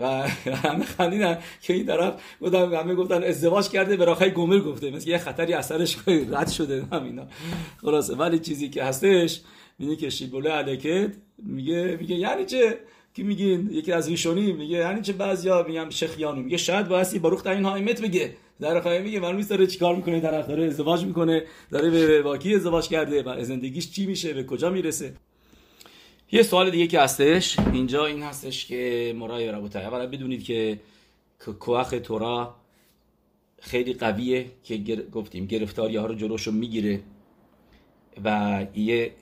و 0.00 0.28
همه 0.52 0.84
خندیدن 0.84 1.38
که 1.62 1.72
این 1.74 1.86
طرف 1.86 2.14
گفتن 2.40 2.74
همه 2.74 2.94
گفتن 2.94 3.22
ازدواج 3.22 3.68
کرده 3.68 3.96
براخای 3.96 4.30
گمل 4.30 4.60
گفته. 4.60 4.90
مثل 4.90 5.10
یه 5.10 5.18
خطری 5.18 5.52
اثرش 5.52 5.96
رد 6.06 6.48
شده 6.48 6.84
همینا 6.92 7.26
خلاصه. 7.82 8.14
ولی 8.14 8.38
چیزی 8.38 8.68
که 8.68 8.84
هستش 8.84 9.40
اینه 9.78 9.96
که 9.96 10.10
شیبوله 10.10 10.50
علیکت 10.50 11.12
میگه 11.38 11.96
میگه 12.00 12.16
یعنی 12.16 12.44
چه؟ 12.44 12.78
که 13.14 13.22
میگین 13.22 13.68
یکی 13.72 13.92
از 13.92 14.08
ریشونی 14.08 14.52
میگه 14.52 14.76
یعنی 14.76 15.00
چه 15.00 15.12
بعضیا؟ 15.12 15.64
میگم 15.68 15.90
شخیانو 15.90 16.42
میگه 16.42 16.56
شاید 16.56 16.88
باسی 16.88 17.18
باروخ 17.18 17.46
این 17.46 17.64
حایمت 17.64 18.00
بگه. 18.00 18.34
در 18.60 18.80
خواهی 18.80 18.98
میگه 18.98 19.20
معلوم 19.20 19.36
نیست 19.36 19.50
داره 19.50 19.66
چیکار 19.66 19.96
می‌کنه 19.96 20.20
طرف 20.20 20.48
داره 20.48 20.64
ازدواج 20.64 21.04
می‌کنه 21.04 21.44
داره 21.70 21.90
به 21.90 22.22
واکی 22.22 22.54
ازدواج 22.54 22.88
کرده 22.88 23.22
و 23.22 23.44
زندگیش 23.44 23.90
چی 23.90 24.06
میشه 24.06 24.32
به 24.32 24.44
کجا 24.44 24.70
می‌رسه. 24.70 25.14
یه 26.32 26.42
سوال 26.42 26.70
دیگه 26.70 26.86
که 26.86 27.00
هستش. 27.00 27.58
اینجا 27.58 28.06
این 28.06 28.22
هستش 28.22 28.66
که 28.66 29.14
مرای 29.16 29.48
ربوتای 29.48 29.84
اولا 29.84 30.06
بدونید 30.06 30.44
که 30.44 30.80
کوخ 31.60 31.94
تورا 32.04 32.54
خیلی 33.60 33.92
قویه 33.92 34.50
که 34.64 34.78
گفتیم 35.12 35.46
گرفتاری 35.46 35.96
ها 35.96 36.06
رو 36.06 36.14
جلوشو 36.14 36.52
می‌گیره 36.52 37.00
و 38.24 38.66
یه 38.74 39.12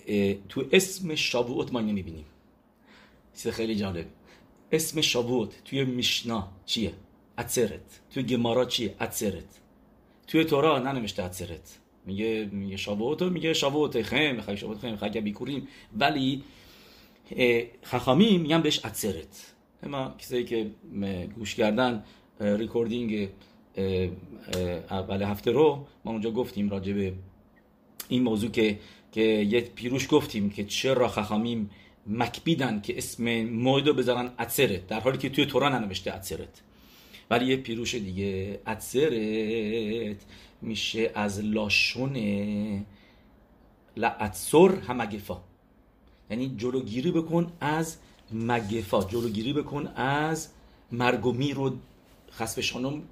تو 0.49 0.65
اسم 0.73 1.15
شابوت 1.15 1.73
ما 1.73 1.81
نمی‌بینیم. 1.81 2.25
چیز 3.37 3.53
خیلی 3.53 3.77
جالب. 3.77 4.07
اسم 4.73 5.01
شابوت 5.01 5.65
توی 5.65 5.85
میشنا 5.85 6.49
چیه؟ 6.65 6.93
اتسرت. 7.39 8.01
توی 8.11 8.23
گمارا 8.23 8.65
چیه؟ 8.65 8.95
اتسرت. 9.01 9.61
توی 10.27 10.45
تورا 10.45 10.79
ننوشته 10.79 11.23
اتسرت. 11.23 11.79
میگه 12.07 12.49
میگه 12.53 12.77
شابوت 12.77 13.23
میگه 13.23 13.53
شابوت 13.53 14.03
خیم 14.03 14.35
می‌خوای 14.35 14.57
شابوت 14.57 14.79
خیم 14.79 14.91
می‌خوای 14.91 15.21
بیکوریم. 15.21 15.69
ولی 15.99 16.43
חכמים 17.83 18.39
میگن 18.39 18.63
بهش 18.63 18.85
עצרת 18.85 19.55
ما 19.83 20.15
کسایی 20.19 20.45
که 20.45 20.71
گوش 21.39 21.55
کردن 21.55 22.05
recording 22.41 23.29
اول 24.91 25.23
هفته 25.23 25.51
رو 25.51 25.87
ما 26.05 26.13
اونجا 26.13 26.31
گفتیم 26.31 26.71
راجع 26.71 26.93
به 26.93 27.13
این 28.09 28.23
موضوع 28.23 28.51
که 28.51 28.79
که 29.13 29.23
یه 29.23 29.61
פירוש 29.61 30.07
گفتیم 30.11 30.51
که 30.51 30.65
چرا 30.65 31.09
חכמים 31.09 31.71
מקפידים 32.07 32.81
که 32.81 32.99
اسم 32.99 33.43
מועד 33.43 33.84
و 33.84 33.95
بذارن 33.95 34.31
עצרת 34.39 34.87
در 34.87 35.01
حالی 35.01 35.19
که 35.19 35.29
توی 35.29 35.47
תורה 35.47 35.69
ننوشته 35.69 36.15
עצרת 36.15 36.63
ولی 37.31 37.47
یه 37.47 37.57
פירוש 37.57 37.95
دیگه 37.95 38.61
עצרת 38.67 40.17
میشه 40.63 41.11
از 41.15 41.41
לשון 41.41 42.17
لعتسر 43.97 44.69
همگفا. 44.89 45.41
یعنی 46.31 46.55
جلوگیری 46.57 47.13
بکن 47.13 47.53
از 47.61 47.97
مگفا 48.33 49.05
جلوگیری 49.05 49.53
بکن 49.53 49.87
از 49.97 50.49
مرگ 50.93 51.27
و 51.27 51.33
میر 51.33 51.59
و 51.59 51.77
خسفشانم 52.33 53.03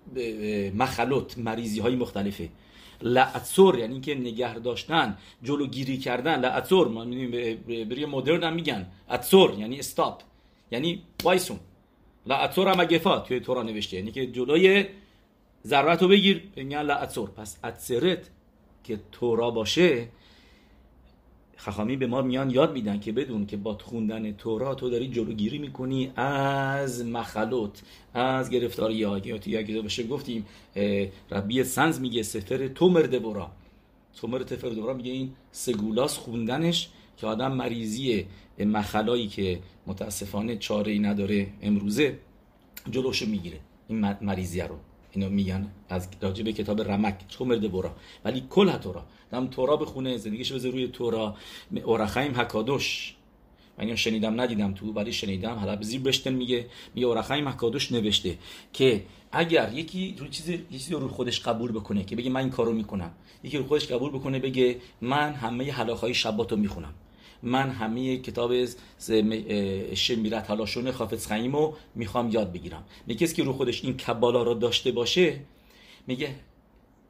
مریضی 1.36 1.80
های 1.80 1.96
مختلفه. 1.96 2.48
لعصر 3.02 3.78
یعنی 3.78 4.00
که 4.00 4.14
نگه 4.14 4.58
داشتن 4.58 5.16
جلوگیری 5.42 5.98
کردن 5.98 6.40
لعصر 6.40 6.84
ما 6.84 7.04
بری 7.66 8.06
مدرن 8.06 8.44
هم 8.44 8.54
میگن. 8.54 8.86
اتصر 9.08 9.48
یعنی 9.58 9.78
استاپ 9.78 10.22
یعنی 10.70 11.02
وایسون. 11.22 11.58
لعصر 12.26 12.68
هم 12.68 12.80
مگفا 12.80 13.18
توی 13.18 13.40
تورا 13.40 13.62
نوشته 13.62 13.96
یعنی 13.96 14.10
که 14.10 14.26
جلوی 14.26 14.86
ضرورت 15.66 16.02
رو 16.02 16.08
بگیر. 16.08 16.42
میگن 16.56 16.82
لعصر 16.82 17.26
پس 17.26 17.58
اتسرت 17.64 18.30
که 18.84 19.00
تورا 19.12 19.50
باشه 19.50 20.08
خخامی 21.64 21.96
به 21.96 22.06
ما 22.06 22.22
میان 22.22 22.50
یاد 22.50 22.72
میدن 22.72 23.00
که 23.00 23.12
بدون 23.12 23.46
که 23.46 23.56
با 23.56 23.78
خوندن 23.78 24.32
تورا 24.32 24.74
تو 24.74 24.90
داری 24.90 25.08
جلوگیری 25.08 25.58
می‌کنی 25.58 26.12
از 26.16 27.04
مخلوط 27.04 27.78
از 28.14 28.50
گرفتاری 28.50 29.02
ها 29.02 29.18
یا 29.18 29.38
تو 29.38 29.82
بشه 29.82 30.06
گفتیم 30.06 30.46
ربی 31.30 31.64
سنز 31.64 32.00
میگه 32.00 32.22
سفر 32.22 32.68
تومر 32.68 33.02
دبورا 33.02 33.50
تومر 34.16 34.38
تفر 34.38 34.68
دبورا 34.68 34.94
میگه 34.94 35.12
این 35.12 35.32
سگولاس 35.52 36.18
خوندنش 36.18 36.88
که 37.16 37.26
آدم 37.26 37.52
مریضی 37.52 38.26
مخلایی 38.58 39.28
که 39.28 39.58
متاسفانه 39.86 40.56
چاره 40.56 40.92
ای 40.92 40.98
نداره 40.98 41.46
امروزه 41.62 42.18
جلوشو 42.90 43.26
می‌گیره. 43.26 43.60
این 43.88 44.14
مریضیه 44.20 44.66
رو. 44.66 44.76
اینو 45.14 45.28
میگن 45.30 45.70
از 45.88 46.08
راجع 46.20 46.44
به 46.44 46.52
کتاب 46.52 46.80
رمک. 46.80 47.14
مرده 47.40 47.68
برا 47.68 47.94
ولی 48.24 48.44
کل 48.50 48.72
تورا. 48.72 49.04
دم 49.32 49.46
تورا 49.46 49.76
بخونه 49.76 50.16
زندگیش 50.16 50.52
بذاره 50.52 50.74
روی 50.74 50.88
تورا. 50.88 51.36
اورخایم 51.84 52.40
حکادوش. 52.40 53.14
من 53.78 53.84
اینو 53.84 53.96
شنیدم 53.96 54.40
ندیدم 54.40 54.74
تو 54.74 54.92
ولی 54.92 55.12
شنیدم. 55.12 55.54
حالا 55.54 55.82
زیر 55.82 56.00
بشتن 56.00 56.32
میگه 56.32 56.66
میگه 56.94 57.06
اورخایم 57.06 57.48
حکادوش 57.48 57.92
نوشته 57.92 58.38
که 58.72 59.02
اگر 59.32 59.72
یکی 59.72 60.16
رو 60.18 60.28
چیزی 60.28 60.64
چیزی 60.72 60.94
رو 60.94 61.08
خودش 61.08 61.40
قبول 61.40 61.72
بکنه 61.72 62.04
که 62.04 62.16
بگه 62.16 62.30
من 62.30 62.40
این 62.40 62.50
کارو 62.50 62.72
می‌کنم. 62.72 63.10
یکی 63.42 63.58
رو 63.58 63.66
خودش 63.66 63.86
قبول 63.86 64.10
بکنه 64.10 64.38
بگه 64.38 64.80
من 65.00 65.32
همه 65.32 65.72
حلاخای 65.72 66.14
شباتو 66.14 66.56
می‌خونم. 66.56 66.94
من 67.44 67.70
همه 67.70 68.16
کتاب 68.16 68.52
شمیرت 69.94 70.50
هلاشون 70.50 70.90
خافت 70.90 71.26
خیمو 71.26 71.72
می‌خوام 71.94 72.30
یاد 72.30 72.52
بگیرم. 72.52 72.84
میگه 73.06 73.26
کسی 73.26 73.36
که 73.36 73.42
رو 73.42 73.52
خودش 73.52 73.84
این 73.84 73.96
کبالا 73.96 74.42
رو 74.42 74.54
داشته 74.54 74.92
باشه 74.92 75.40
میگه 76.06 76.34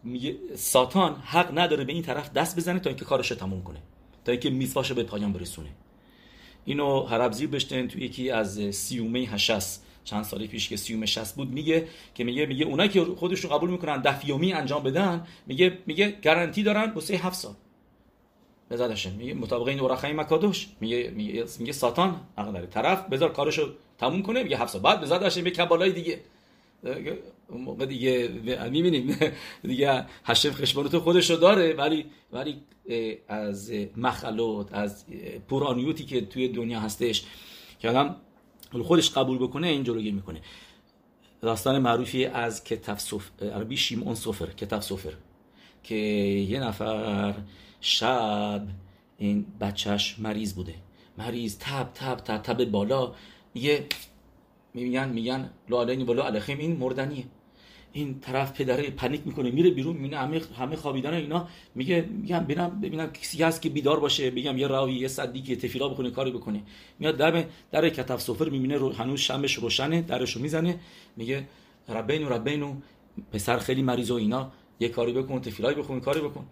میگه 0.05 0.37
ساتان 0.57 1.15
حق 1.15 1.59
نداره 1.59 1.85
به 1.85 1.93
این 1.93 2.03
طرف 2.03 2.33
دست 2.33 2.57
بزنه 2.57 2.79
تا 2.79 2.91
اینکه 2.91 3.05
کارش 3.05 3.31
رو 3.31 3.37
تموم 3.37 3.63
کنه 3.63 3.79
تا 4.25 4.33
اینکه 4.33 4.51
میثواشو 4.51 4.95
به 4.95 5.03
پایان 5.03 5.33
برسونه. 5.33 5.69
اینو 6.65 7.03
هربزی 7.03 7.47
بشتن 7.47 7.89
تو 7.89 7.99
یکی 7.99 8.31
از 8.31 8.61
سیومه 8.71 9.19
هشس 9.19 9.81
چند 10.05 10.25
سال 10.25 10.47
پیش 10.47 10.69
که 10.69 10.77
سیوم 10.77 11.07
شست 11.07 11.37
بود 11.37 11.51
میگه 11.51 11.89
که 12.15 12.25
میگه 12.25 12.47
میگه 12.47 12.65
اونایی 12.65 12.89
که 12.89 13.05
خودشون 13.05 13.51
قبول 13.51 13.71
می‌کنن 13.71 14.03
دفیومی 14.03 14.53
انجام 14.53 14.83
بدن 14.83 15.27
میگه 15.47 15.79
میگه 15.87 16.15
گارانتی 16.25 16.63
دارن 16.63 16.91
واسه 16.91 17.15
هفت 17.15 17.37
سال. 17.37 17.55
بزادش 18.71 19.07
میگه 19.07 19.35
مطابق 19.35 19.69
این 19.69 19.81
اورخای 19.81 20.13
مکادوش. 20.13 20.69
میگه 20.81 21.13
میگه, 21.17 21.45
میگه 21.59 21.73
ساتان. 21.73 22.21
حق 22.39 22.53
داره. 22.53 22.67
طرف 22.67 23.09
بذار 23.09 23.33
کارشو 23.33 23.73
تموم 23.99 24.23
کنه. 24.23 24.43
میگه 24.43 24.59
هفت 24.59 24.77
بعد 24.77 25.01
بزادش 25.01 25.37
میگه 25.37 25.51
کبالای 25.51 25.93
دیگه. 25.93 26.21
اون 27.49 27.61
موقع 27.61 27.87
دیگه 27.87 28.29
می‌بینیم. 28.71 29.17
دیگه 29.63 30.07
هشم 30.25 30.51
خشبانوت 30.51 30.99
خودشو 30.99 31.35
داره. 31.35 31.73
ولی 31.73 32.07
ولی 32.33 32.63
از 33.29 33.73
مخلوط 33.97 34.69
از 34.73 35.05
پورانیوتی 35.49 36.05
که 36.05 36.21
توی 36.21 36.49
دنیا 36.49 36.81
هستش 36.81 37.25
که 37.79 37.89
آدم 37.89 38.17
خودش 38.83 39.11
قبول 39.11 39.39
بکنه 39.39 39.67
این 39.67 39.85
جلوگیری 39.85 40.13
می‌کنه. 40.13 40.41
داستان 41.41 41.79
معروفی 41.79 42.25
از 42.25 42.65
کتاب 42.65 42.99
سفر 42.99 43.51
عربی 43.55 43.77
شیمون 43.77 44.15
سفر 44.15 44.47
کتاب 44.47 44.81
سفر 44.81 45.13
که 45.83 45.95
یه 45.95 46.61
نفر 46.61 47.35
شب. 47.85 48.67
این 49.19 49.47
بچهش 49.61 50.17
مریض 50.19 50.53
بوده. 50.55 50.75
مریض 51.19 51.59
تب 51.59 51.91
تب 51.95 52.17
تب 52.17 52.43
تب 52.43 52.65
بالا. 52.65 53.13
میگه 53.55 53.87
میگن 54.75 55.09
میگن 55.09 55.51
لالینی 55.69 56.05
بالا 56.05 56.25
الخیم 56.25 56.59
این 56.59 56.77
مردنیه. 56.77 57.25
این 57.93 58.21
طرف 58.21 58.53
پدره 58.53 58.91
پنیک 58.91 59.23
می‌کنه 59.25 59.51
میره 59.51 59.71
بیرون 59.71 59.97
می‌بینه 59.97 60.17
همه 60.17 60.41
همه 60.59 60.77
خوابیدن 60.77 61.15
اینا. 61.15 61.49
میگه 61.75 62.03
میگم 62.03 62.39
ببینم 62.39 62.81
ببینم 62.81 63.13
کسی 63.13 63.43
هست 63.43 63.63
که 63.63 63.69
بیدار 63.69 64.01
باشه. 64.01 64.31
بگم 64.31 64.59
یه 64.59 64.67
راوی 64.67 64.95
یه 64.95 65.09
صدی 65.09 65.43
که 65.43 65.57
تفیلا 65.57 65.89
بکنه 65.89 66.11
کاری 66.11 66.31
بکنه. 66.31 66.63
میاد 66.99 67.17
در 67.17 67.45
در 67.71 67.89
کتف 67.89 68.21
سفر 68.21 68.49
می‌بینه 68.49 68.77
رو 68.77 68.93
هنوز 68.93 69.21
شمش 69.21 69.55
روشنه 69.55 70.03
درشو 70.03 70.41
می‌زنه. 70.41 70.81
میگه 71.17 71.49
ربینو 71.89 72.29
ربینو 72.29 72.75
پسر 73.33 73.59
خیلی 73.59 73.83
مریض 73.83 74.11
و 74.11 74.15
اینا. 74.15 74.53
یه 74.81 74.89
کاری 74.89 75.13
بکن 75.13 75.41
تفیلای 75.41 75.75
بکن 75.75 76.01
کاری 76.01 76.21
بکن. 76.21 76.47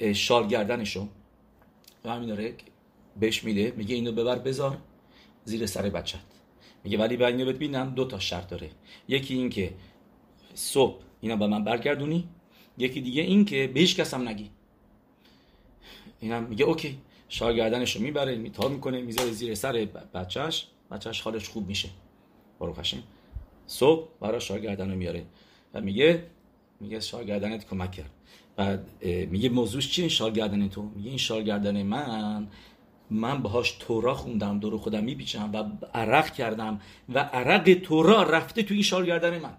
شال 0.00 0.48
گردنشو. 0.48 1.08
همین 2.04 2.28
داره 2.28 2.54
بهش 3.20 3.44
میده. 3.44 3.72
میگه 3.76 3.94
اینو 3.94 4.12
ببر 4.12 4.38
بذار 4.38 4.78
زیر 5.44 5.66
سر 5.66 5.82
بچت 5.82 6.18
میگه 6.84 6.98
ولی 6.98 7.16
به 7.16 7.32
بهت 7.32 7.56
ببینم 7.56 7.94
دو 7.94 8.04
تا 8.04 8.18
شرط 8.18 8.48
داره. 8.48 8.70
یکی 9.08 9.34
این 9.34 9.50
که 9.50 9.74
صبح 10.54 11.02
اینا 11.20 11.36
به 11.36 11.46
من 11.46 11.64
برگردونی. 11.64 12.28
یکی 12.78 13.00
دیگه 13.00 13.22
این 13.22 13.44
که 13.44 13.70
به 13.74 13.80
هیچ 13.80 13.96
کس 13.96 14.14
هم 14.14 14.28
نگی. 14.28 14.50
اینم 16.20 16.42
میگه 16.42 16.64
اوکی. 16.64 16.98
شال 17.28 17.56
گردنشو 17.56 18.00
می‌بره 18.00 18.36
میتاب 18.36 18.72
می‌کنه 18.72 19.02
می‌ذاره 19.02 19.30
زیر 19.30 19.54
سر 19.54 19.72
بچهش. 20.14 20.66
بچهش 20.90 21.20
حالش 21.20 21.48
خوب 21.48 21.68
میشه. 21.68 21.88
برو 22.60 22.72
خشم 22.74 23.02
صبح 23.66 24.08
برای 24.20 24.40
شال 24.40 24.60
گردن 24.60 24.94
میاره. 24.94 25.26
و 25.74 25.80
میگه 25.80 26.26
میگه 26.80 27.00
شال 27.00 27.24
گردنت 27.24 27.66
کمک 27.68 27.92
کرد 27.92 28.10
بعد 28.56 28.88
میگه 29.04 29.48
موضوعش 29.48 29.90
چیه 29.90 30.02
این 30.02 30.10
شال 30.10 30.32
گردن 30.32 30.68
تو؟ 30.68 30.82
میگه 30.82 31.08
این 31.08 31.18
شال 31.18 31.42
گردن 31.42 31.82
من. 31.82 32.48
من 33.10 33.42
باهاش 33.42 33.70
تورا 33.70 34.14
خوندم 34.14 34.58
دور 34.58 34.78
خودم 34.78 35.04
میپیچم 35.04 35.52
و 35.52 35.64
عرق 35.94 36.30
کردم 36.30 36.80
و 37.08 37.18
عرق 37.18 37.74
تورا 37.82 38.22
رفته 38.22 38.62
تو 38.62 38.74
این 38.74 38.82
شال 38.82 39.06
گردن 39.06 39.38
من. 39.38 39.56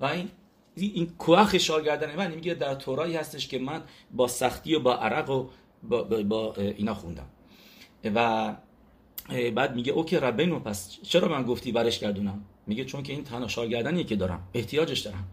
و 0.00 0.04
این 0.04 0.28
این 0.76 1.06
کوخ 1.18 1.58
شاگردن 1.58 2.16
من 2.16 2.34
میگه 2.34 2.54
در 2.54 2.74
تورایی 2.74 3.16
هستش 3.16 3.48
که 3.48 3.58
من 3.58 3.82
با 4.10 4.28
سختی 4.28 4.74
و 4.74 4.80
با 4.80 4.94
عرق 4.94 5.30
و 5.30 5.48
با, 5.82 6.02
با, 6.02 6.54
اینا 6.56 6.94
خوندم. 6.94 7.26
و 8.04 8.56
بعد 9.54 9.74
میگه 9.74 9.92
اوکی 9.92 10.16
ربینو 10.16 10.58
پس 10.58 10.98
چرا 11.02 11.28
من 11.28 11.42
گفتی 11.42 11.72
برش 11.72 11.98
گردونم؟ 11.98 12.44
میگه 12.66 12.84
چون 12.84 13.02
که 13.02 13.12
این 13.12 13.24
تنها 13.24 13.48
شاگردنیه 13.48 14.04
که 14.04 14.16
دارم 14.16 14.48
احتیاجش 14.54 15.00
دارم. 15.00 15.24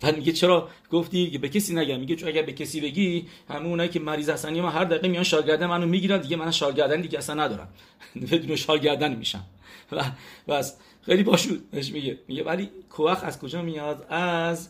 بعد 0.00 0.16
میگه 0.16 0.32
چرا 0.32 0.68
گفتی؟ 0.90 1.30
که 1.30 1.38
به 1.38 1.48
کسی 1.48 1.74
نگم. 1.74 2.00
میگه 2.00 2.16
چون 2.16 2.28
اگر 2.28 2.42
به 2.42 2.52
کسی 2.52 2.80
بگی 2.80 3.26
همه 3.48 3.66
اونایی 3.66 3.88
که 3.88 4.00
مریض 4.00 4.28
هستن 4.28 4.60
ما 4.60 4.70
هر 4.70 4.84
دقیقه 4.84 5.08
میان 5.08 5.24
شاگردن 5.24 5.66
منو 5.66 5.86
می‌گیرن 5.86 6.20
دیگه 6.20 6.36
من 6.36 6.50
شاگردن 6.50 7.00
دیگه 7.00 7.18
اصلا 7.18 7.44
ندارم. 7.44 7.68
بدون 8.32 8.56
شاگردن 8.56 9.16
میشم. 9.16 9.44
و 9.92 10.04
بس. 10.48 10.76
خیلی 11.02 11.22
باشود 11.22 11.68
میگه. 11.72 12.18
میگه 12.28 12.44
ولی 12.44 12.70
کوخ 12.90 13.24
از 13.24 13.40
کجا 13.40 13.62
میاد؟ 13.62 14.06
از 14.08 14.68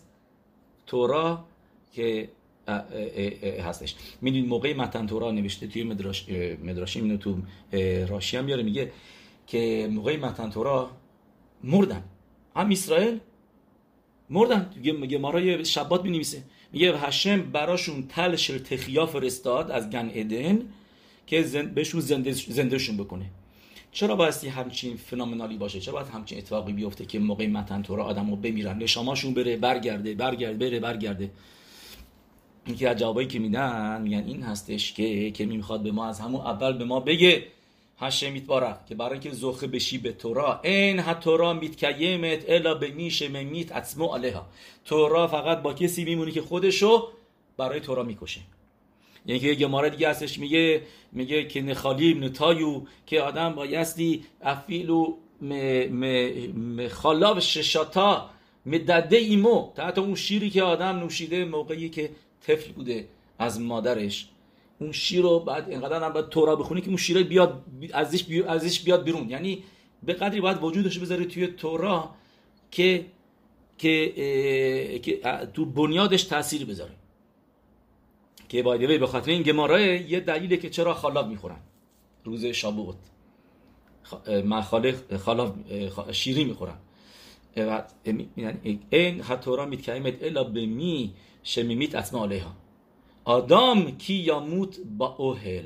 تورا 0.87 1.45
که 1.93 2.29
هستش. 3.65 3.95
می‌دونید 4.21 4.49
موقع 4.49 4.75
متن 4.75 5.07
تورا 5.07 5.31
نوشته 5.31 5.67
توی 5.67 5.83
مدراش 5.85 6.29
مدراشی 6.65 7.01
اینو 7.01 7.17
تو 7.17 7.39
راشی 8.09 8.37
هم 8.37 8.45
میاره. 8.45 8.63
میگه 8.63 8.93
که 9.47 9.89
موقع 9.93 10.17
متن 10.17 10.51
تورا 10.51 10.91
مردن. 11.65 12.05
هم 12.57 12.71
اسرائیل 12.71 13.21
مردن. 14.31 14.71
میگه 14.77 15.19
مارای 15.19 15.65
شبات 15.65 16.05
می 16.05 16.11
نویسه 16.11 16.43
میگه 16.73 16.99
هشم 16.99 17.43
براشون 17.43 18.07
تل 18.09 18.37
شر 18.37 18.59
تخیا 18.59 19.07
فرستاد 19.07 19.71
از 19.71 19.91
گن 19.91 20.11
ادن 20.15 20.63
که 21.27 21.43
زند 21.43 21.75
بهشون 21.75 22.01
زنده 22.01 22.33
زندهشون 22.33 22.97
بکنه. 22.97 23.27
چرا 23.93 24.17
بایستی 24.17 24.49
همچین 24.49 24.97
فنومنالی 24.97 25.57
باشه؟ 25.57 25.81
چرا 25.81 25.95
باید 25.95 26.07
همچین 26.07 26.39
اتفاقی 26.39 26.73
بیفته 26.73 27.05
که 27.07 27.19
موقع 27.19 27.47
متن 27.47 27.83
تو 27.83 27.97
را 27.97 28.05
آدمو 28.05 28.37
بمیرن؟ 28.37 28.79
نشاماشون 28.79 29.35
بره 29.35 29.57
برگرده 29.57 30.15
برگرد 30.15 30.59
بره 30.59 30.81
برگرده. 30.81 31.31
یکی 32.69 32.87
از 32.87 32.97
جوابایی 32.97 33.29
که 33.29 33.39
میدن 33.39 34.03
میگن 34.03 34.25
این 34.27 34.43
هستش 34.43 34.93
که 34.93 35.31
که 35.31 35.47
می‌خواد 35.47 35.83
به 35.83 35.93
ما 35.93 36.07
از 36.07 36.21
همون 36.21 36.41
اول 36.41 36.79
به 36.79 36.85
ما 36.85 37.01
بگه. 37.01 37.47
هشه 38.01 38.31
میتباره 38.31 38.77
که 38.89 38.95
برای 38.95 39.13
اینکه 39.13 39.31
زخه 39.31 39.67
بشی 39.67 39.99
به 39.99 40.13
تورا 40.13 40.61
این 40.65 40.99
ها 40.99 41.15
تورا 41.15 41.53
میتکیمت 41.53 42.45
الا 42.49 42.75
به 42.75 42.91
میشه 42.91 43.29
میت 43.29 43.77
اتسمو 43.77 44.07
علیها 44.07 44.47
تورا 44.85 45.27
فقط 45.27 45.63
با 45.63 45.75
کسی 45.75 46.05
میمونی 46.05 46.33
که 46.33 46.43
خودشو 46.43 47.09
برای 47.57 47.81
تورا 47.81 48.03
می‌کشه 48.03 48.41
یعنی 49.27 49.41
که 49.41 49.47
یه 49.47 49.55
گماره 49.55 49.91
دیگه 49.91 50.11
هستش 50.11 50.39
میگه 50.39 50.83
میگه 51.13 51.45
که 51.45 51.63
نخالیم 51.63 52.25
نتایو 52.25 52.83
که 53.07 53.21
آدم 53.21 53.55
بایستی 53.55 54.25
افیلو 54.43 55.15
خلاف 56.89 57.41
ششاتا 57.41 58.31
مدده 58.67 59.17
ایمو 59.17 59.73
تحت 59.77 59.99
اون 59.99 60.15
شیری 60.15 60.51
که 60.51 60.63
آدم 60.63 60.99
نوشیده 60.99 61.45
موقعی 61.45 61.89
که 61.89 62.11
طفل 62.47 62.73
بوده 62.73 63.09
از 63.39 63.61
مادرش 63.61 64.29
اون 64.81 64.93
شیر 64.93 65.23
رو 65.23 65.41
بعد 65.41 65.71
اینقدر 65.71 66.03
هم 66.05 66.13
باید 66.13 66.29
تورا 66.29 66.57
بخونی 66.57 66.81
که 66.81 66.89
اون 66.89 66.97
شیر 66.97 67.23
بیاد 67.23 67.65
ازش, 67.93 68.25
ازش 68.49 68.81
بیاد 68.81 69.05
بیرون. 69.05 69.31
یعنی 69.31 69.65
به 70.03 70.13
قدری 70.13 70.41
باید 70.41 70.63
وجودش 70.63 70.99
بذاری 70.99 71.27
توی 71.27 71.47
تورا 71.47 72.15
که 72.71 73.07
که, 73.79 75.01
که 75.03 75.21
تو 75.55 75.65
بنیادش 75.65 76.25
تاثیر 76.25 76.65
بذاره. 76.65 76.93
که 78.49 78.63
بایدوی 78.63 78.99
به 78.99 79.07
خاطر 79.07 79.31
این 79.31 79.43
گمارای 79.43 80.01
یه 80.01 80.21
دلیله 80.21 80.57
که 80.57 80.71
چرا 80.71 80.95
خالاب 80.95 81.29
می‌خورن. 81.29 81.61
روز 82.25 82.45
شابوت. 82.45 82.97
خالق 84.63 85.17
خالاب 85.17 85.57
شیری 86.13 86.45
می‌خورن. 86.45 86.79
این 88.91 89.23
را 89.47 89.67
میتکیمت 89.67 90.23
الا 90.23 90.45
به 90.45 90.67
می 90.67 91.15
شمیمیت 91.43 91.95
اسما 91.95 92.25
علیها. 92.25 92.60
آدم 93.31 93.91
کی 93.91 94.15
یاموت 94.15 94.79
با 94.99 95.15
اوهل. 95.19 95.65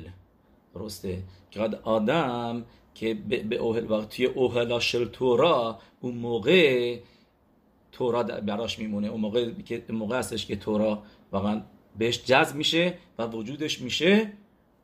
درسته. 0.73 1.23
که 1.51 1.59
آدم 1.83 2.65
که 2.95 3.13
به 3.49 3.55
اوهل 3.55 3.91
وقت 3.91 4.09
توی 4.09 4.25
اوهلا 4.25 4.79
شل 4.79 5.05
تورا 5.05 5.79
اون 5.99 6.15
موقع 6.15 6.97
تورا 7.91 8.23
براش 8.23 8.79
میمونه. 8.79 9.07
اون 9.07 9.21
موقع 9.21 9.51
که 9.65 9.83
موقع 9.89 10.19
هستش 10.19 10.45
که 10.45 10.55
تورا 10.55 11.03
واقعا 11.31 11.61
بهش 11.97 12.23
جذب 12.23 12.55
میشه 12.55 12.93
و 13.17 13.27
وجودش 13.27 13.81
میشه 13.81 14.31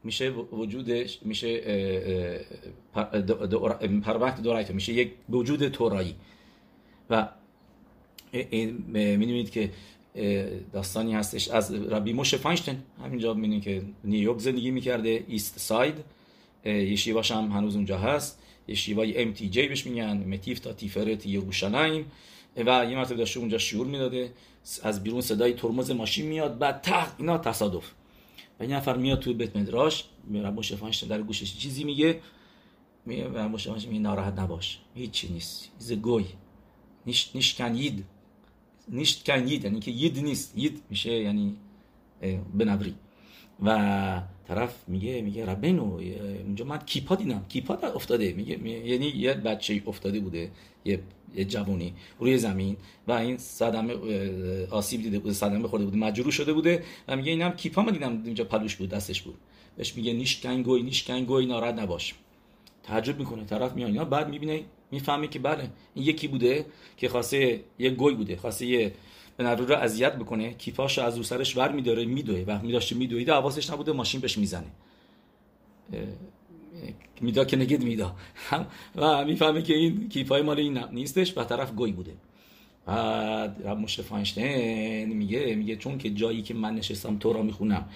میشه 0.03 0.29
وجودش 0.29 1.19
میشه 1.21 1.57
product 4.03 4.41
דאורייתא 4.41 4.71
میشه 4.71 4.93
یک 4.93 5.13
وجود 5.29 5.67
תורה 5.67 5.95
یی. 5.95 6.15
و 7.09 7.27
می‌دونید 8.93 9.49
که 9.51 9.71
داستانی 10.73 11.13
هستش. 11.13 11.47
از 11.47 11.73
ربی 11.73 12.13
موشه 12.13 12.37
فاینشتن 12.37 12.83
همینجا 13.03 13.33
می‌دونید 13.33 13.63
که 13.63 13.83
نیویورک 14.03 14.39
زندگی 14.39 14.71
می‌کرده 14.71 15.23
East 15.27 15.59
Side. 15.59 15.95
ישיבה 16.65 17.15
ش 17.15 17.31
هم 17.31 17.51
هنوز 17.51 17.75
اونجا 17.75 17.97
هست. 17.97 18.39
ישיבה 18.67 19.15
ی 19.15 19.23
MTJ 19.23 19.67
بهش 19.67 19.85
میگن 19.85 20.17
מתיבתא 20.17 20.73
תפארת 20.73 21.25
ירושלים 21.25 22.11
و 22.57 22.85
یه 22.89 22.95
مرتبه 22.95 23.15
داشته 23.15 23.39
اونجا 23.39 23.57
שיעור 23.57 23.87
می‌داده. 23.87 24.33
از 24.83 25.03
بیرون 25.03 25.21
صدای 25.21 25.53
ترمز 25.53 25.91
ماشین 25.91 26.25
میاد 26.25 26.57
بعد 26.57 26.81
تق 26.81 27.07
اینا 27.17 27.37
تصادف. 27.37 27.91
و 28.59 28.63
این 28.63 28.73
نفر 28.73 28.97
میاد 28.97 29.19
تو 29.19 29.33
بیت 29.33 29.55
مدراش. 29.55 30.05
رب 30.33 30.61
شفانش 30.61 31.03
در 31.03 31.21
گوشش 31.21 31.57
چیزی 31.57 31.83
میگه. 31.83 32.19
میگه 33.05 33.27
رب 33.27 33.57
شفانش 33.57 33.87
میگه 33.87 33.99
ناراحت 33.99 34.39
نباش. 34.39 34.79
هیچی 34.95 35.27
نیست. 35.33 35.69
ایز 35.79 35.93
گوی 35.93 36.25
نیش 37.05 37.31
نیش 37.35 37.55
کن 38.91 38.97
یید 38.97 38.99
نیش 38.99 39.23
کن 39.23 39.47
یید 39.47 39.63
یعنی 39.63 39.79
که 39.79 39.91
یید 39.91 40.19
نیست. 40.19 40.57
یید 40.57 40.81
میشه 40.89 41.11
یعنی 41.11 41.55
بنبری 42.53 42.95
و 43.63 44.21
طرف 44.47 44.83
میگه 44.87 45.21
میگه 45.21 45.45
ربینو 45.45 45.99
اونجا 46.45 46.65
من 46.65 46.77
کیپا 46.77 47.15
دیدم. 47.15 47.45
کیپا 47.49 47.73
افتاده. 47.73 48.33
میگه 48.33 48.67
یعنی 48.67 49.07
یه 49.07 49.33
بچه 49.33 49.81
افتاده 49.87 50.19
بوده 50.19 50.51
یه 50.85 50.99
یه 51.35 51.45
جوونی 51.45 51.93
روی 52.19 52.37
زمین 52.37 52.77
و 53.07 53.11
این 53.11 53.37
صدمه 53.37 53.93
آسیب 54.69 55.01
دیده 55.01 55.19
بوده 55.19 55.33
صدمه 55.33 55.67
خورده 55.67 55.85
بوده 55.85 55.97
مجروح 55.97 56.31
شده 56.31 56.53
بوده 56.53 56.83
و 57.07 57.15
میگه 57.15 57.31
اینم 57.31 57.51
کیپا 57.51 57.81
من 57.81 57.91
دیدم 57.93 58.21
اینجا 58.25 58.43
پلوش 58.43 58.75
بود 58.75 58.89
دستش 58.89 59.21
بود. 59.21 59.35
بهش 59.77 59.95
میگه 59.95 60.13
نیش 60.13 60.41
کنگوی 60.41 60.83
نیش 60.83 61.03
کنگوی 61.03 61.45
ناراحت 61.45 61.79
نباش. 61.79 62.15
تعجب 62.91 63.19
می‌کنه. 63.19 63.45
طرف 63.45 63.73
میاد 63.73 63.89
اینا 63.89 64.05
بعد 64.05 64.29
می‌بینه 64.29 64.61
می‌فهمه 64.91 65.27
که 65.27 65.39
بله 65.39 65.69
این 65.95 66.05
یکی 66.05 66.27
بوده 66.27 66.65
که 66.97 67.09
خواسته 67.09 67.59
یه 67.79 67.89
گوی 67.89 68.13
بوده 68.13 68.35
خواسته 68.35 68.65
یه 68.65 68.93
به 69.37 69.55
رو 69.55 69.75
اذیت 69.75 70.15
بکنه. 70.15 70.53
کیفاش 70.53 70.99
از 70.99 71.17
رو 71.17 71.23
سرش 71.23 71.57
ور 71.57 71.71
میداره 71.71 72.05
میدوه. 72.05 72.43
و 72.47 72.59
میداشته 72.61 72.95
میدویده 72.95 73.33
حواسش 73.33 73.69
نبوده 73.69 73.91
ماشین 73.91 74.21
بهش 74.21 74.37
می‌زنه. 74.37 74.67
میدا 77.21 77.45
که 77.45 77.57
نگید 77.57 77.83
میدا 77.83 78.15
و 78.95 79.25
می‌فهمه 79.25 79.61
که 79.61 79.73
این 79.73 80.09
کیفای 80.09 80.41
مال 80.41 80.59
این 80.59 80.79
نیستش 80.91 81.37
و 81.37 81.43
طرف 81.43 81.71
گوی 81.71 81.91
بوده. 81.91 82.13
بعد 82.85 83.61
رب 83.65 83.85
فاینشتین 83.85 85.13
میگه 85.13 85.55
میگه 85.55 85.75
چون 85.75 85.97
که 85.97 86.09
جایی 86.09 86.41
که 86.41 86.53
من 86.53 86.75
نشستم 86.75 87.17
تو 87.17 87.33
را 87.33 87.41
می‌خونم. 87.41 87.89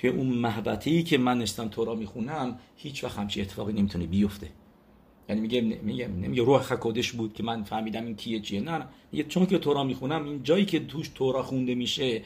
توی 0.00 0.10
اون 0.10 0.26
محبتی 0.26 1.02
که 1.02 1.18
من 1.18 1.38
نشستم 1.38 1.68
تو 1.68 1.84
را 1.84 1.94
می‌خونم 1.94 2.58
هیچ 2.76 3.04
وقت 3.04 3.18
همچی 3.18 3.40
اتفاقی 3.40 3.72
نمی‌تونه 3.72 4.06
بیفته. 4.06 4.50
یعنی 5.28 5.40
میگه 5.40 5.60
میگه 5.60 6.08
نمیگه 6.08 6.42
روح 6.42 6.62
خکودش 6.62 7.12
بود 7.12 7.34
که 7.34 7.42
من 7.42 7.62
فهمیدم 7.62 8.06
این 8.06 8.16
کیه 8.16 8.40
چیه. 8.40 8.60
نه 8.60 8.78
نه. 8.78 8.86
میگه 9.12 9.24
چون 9.24 9.46
که 9.46 9.58
تورا 9.58 9.84
می‌خونم 9.84 10.24
این 10.24 10.42
جایی 10.42 10.64
که 10.64 10.80
توش 10.86 11.08
تورا 11.08 11.42
خونده 11.42 11.74
میشه 11.74 12.22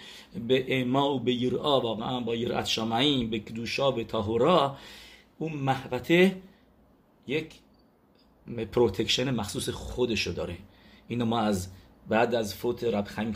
به 0.48 0.80
اما 0.80 1.14
و 1.14 1.20
به 1.20 1.34
یرا 1.34 1.80
واقعا 1.80 2.20
با 2.20 2.34
یرات 2.34 2.66
شامعین 2.66 3.30
به 3.30 3.38
کدوشا 3.38 3.90
به 3.90 4.04
تاهورا 4.04 4.76
اون 5.38 5.52
محبته 5.52 6.36
یک 7.26 7.54
protection 8.72 9.30
مخصوص 9.30 9.68
خودشو 9.68 10.32
داره. 10.32 10.56
اینو 11.08 11.24
ما 11.24 11.40
از 11.40 11.68
بعد 12.08 12.34
از 12.34 12.54
فوت 12.54 12.84
رب 12.84 13.04
خیم 13.04 13.32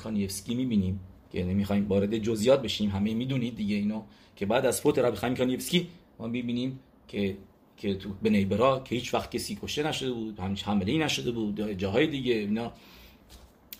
می‌بینیم. 0.54 1.00
که 1.32 1.44
نمی‌خوایم 1.44 1.88
وارد 1.88 2.18
جزئیات 2.18 2.62
بشیم. 2.62 2.90
همه 2.90 3.14
می‌دونید 3.14 3.56
دیگه 3.56 3.76
اینو 3.76 4.02
که 4.36 4.46
بعد 4.46 4.66
از 4.66 4.80
فوت 4.80 4.98
رب 4.98 5.14
خیم 5.14 5.34
کانیفسکی 5.34 5.88
ما 6.18 6.26
می‌بینیم 6.26 6.80
که 7.08 7.36
که 7.76 7.94
تو 7.94 8.08
بنی 8.22 8.47
براک 8.47 8.80
که 8.80 8.94
هیچ 8.94 9.14
وقت 9.14 9.30
کسی 9.30 9.58
کشته 9.62 9.82
نشده 9.82 10.12
بود 10.12 10.38
همچ 10.38 10.62
حمله 10.62 10.98
نشده 10.98 11.30
بود 11.30 11.72
جاهای 11.72 12.06
دیگه 12.06 12.34
اینا. 12.34 12.72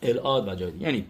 الاد 0.03 0.49
و 0.49 0.55
جای 0.55 0.71
دیگه 0.71 0.85
یعنی 0.85 1.05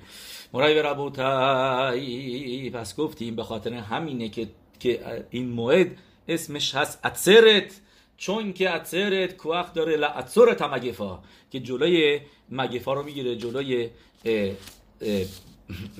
מורי 0.53 0.83
ורבותי 0.83 2.71
پس 2.71 2.97
گفتیم 2.97 3.37
به 3.37 3.43
خاطر 3.43 3.73
همینه 3.73 4.29
که 4.29 4.49
که 4.81 5.25
این 5.31 5.49
موعد 5.49 5.97
اسمش 6.29 6.75
هست 6.75 6.99
اتسرت. 7.05 7.81
چون 8.17 8.53
که 8.53 8.75
اتسرت 8.75 9.37
کوخ 9.37 9.73
داره 9.75 9.97
لعتسرت 9.97 10.63
مگفا 10.63 11.19
که 11.51 11.61
جلوی 11.61 12.21
مگفا 12.51 12.93
رو 12.95 13.03
می‌گیره 13.03 13.37
جلوی 13.37 13.91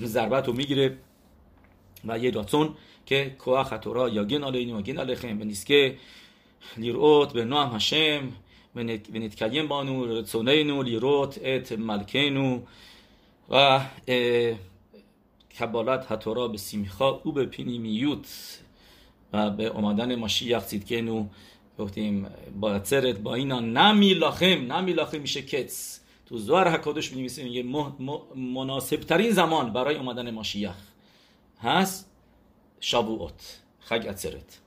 ضربت 0.01 0.47
رو 0.47 0.53
می‌گیره 0.53 0.97
و 2.05 2.19
یه 2.19 2.31
داتون 2.31 2.75
که 3.05 3.35
کوه 3.39 3.63
خطورا 3.63 4.09
یا 4.09 4.23
گن 4.23 4.43
آلینی 4.43 4.71
و 4.71 4.81
گن 4.81 4.97
آلخم 4.97 5.41
و 5.41 5.43
نیسکه 5.43 5.97
لیروت 6.77 7.33
به 7.33 7.45
نام 7.45 7.75
هشم 7.75 8.31
و 8.75 8.83
نتکیم 8.83 9.67
بانو 9.67 10.19
رتسونینو 10.19 10.83
لیروت 10.83 11.39
ات 11.43 11.71
ملکینو. 11.71 12.59
و 13.49 13.85
کبالت 15.59 16.11
حتورا 16.11 16.47
به 16.47 16.57
سیمیخا 16.57 17.09
او 17.09 17.31
به 17.31 17.45
پینی 17.45 17.77
میوت. 17.77 18.59
و 19.33 19.49
به 19.49 19.69
آمدن 19.69 20.15
ماشیخ 20.15 20.63
سیدکنو 20.63 21.27
گفتیم 21.79 22.27
با 22.59 22.81
با 23.23 23.35
اینا 23.35 23.59
نمی 23.59 24.13
لاخم 24.13 25.21
میشه 25.21 25.41
کتس. 25.41 25.98
تو 26.29 26.37
زوار 26.37 26.69
حکادش 26.69 27.11
می‌نویسه 27.11 27.43
میگه 27.43 27.63
مناسب 28.35 28.99
ترین 28.99 29.31
زمان 29.31 29.73
برای 29.73 29.95
اومدن 29.95 30.29
ماشیخ 30.29 30.75
هست 31.61 32.11
شابوت 32.79 33.59
خگ 33.79 34.07
عصرت 34.07 34.59